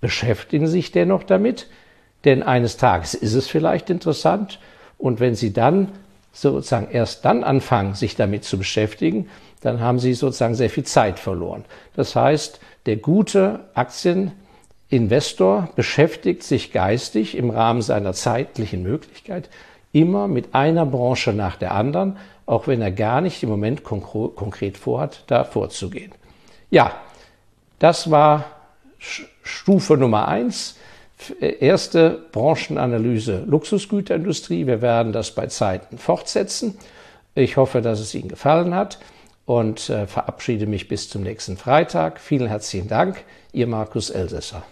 beschäftigen 0.01 0.67
Sie 0.67 0.73
sich 0.73 0.93
dennoch 0.93 1.23
damit, 1.23 1.67
denn 2.25 2.43
eines 2.43 2.77
Tages 2.77 3.15
ist 3.15 3.35
es 3.35 3.47
vielleicht 3.49 3.91
interessant 3.91 4.59
und 4.99 5.21
wenn 5.21 5.35
Sie 5.35 5.53
dann 5.53 5.93
sozusagen 6.33 6.91
erst 6.91 7.25
dann 7.25 7.43
anfangen, 7.43 7.95
sich 7.95 8.17
damit 8.17 8.45
zu 8.45 8.59
beschäftigen, 8.59 9.29
dann 9.63 9.81
haben 9.81 9.99
Sie 9.99 10.15
sozusagen 10.15 10.55
sehr 10.55 10.71
viel 10.71 10.85
Zeit 10.85 11.19
verloren. 11.19 11.65
Das 11.97 12.15
heißt, 12.17 12.61
der 12.87 12.97
gute 12.97 13.61
Aktieninvestor 13.75 15.69
beschäftigt 15.77 16.43
sich 16.43 16.73
geistig 16.73 17.37
im 17.37 17.51
Rahmen 17.51 17.83
seiner 17.83 18.13
zeitlichen 18.13 18.83
Möglichkeit 18.83 19.51
immer 19.93 20.29
mit 20.29 20.55
einer 20.55 20.87
Branche 20.87 21.33
nach 21.33 21.57
der 21.57 21.75
anderen, 21.75 22.17
auch 22.47 22.69
wenn 22.69 22.81
er 22.81 22.93
gar 22.93 23.21
nicht 23.21 23.43
im 23.43 23.49
Moment 23.49 23.83
konkret 23.85 24.79
vorhat, 24.79 25.25
da 25.27 25.45
vorzugehen. 25.45 26.13
Ja, 26.71 26.93
das 27.79 28.11
war 28.11 28.45
Stufe 28.99 29.97
Nummer 29.97 30.29
eins 30.29 30.77
erste 31.41 32.27
Branchenanalyse 32.33 33.45
Luxusgüterindustrie. 33.47 34.67
Wir 34.67 34.83
werden 34.83 35.13
das 35.13 35.35
bei 35.35 35.47
Zeiten 35.47 35.99
fortsetzen. 35.99 36.79
Ich 37.35 37.57
hoffe, 37.57 37.81
dass 37.81 38.01
es 38.01 38.15
Ihnen 38.15 38.29
gefallen 38.29 38.75
hat 38.75 38.99
und 39.47 39.91
äh, 39.91 40.07
verabschiede 40.07 40.67
mich 40.67 40.89
bis 40.89 41.09
zum 41.09 41.23
nächsten 41.23 41.57
Freitag. 41.57 42.21
Vielen 42.21 42.47
herzlichen 42.47 42.89
Dank, 42.89 43.25
Ihr 43.53 43.67
Markus 43.67 44.11
Elsässer. 44.11 44.63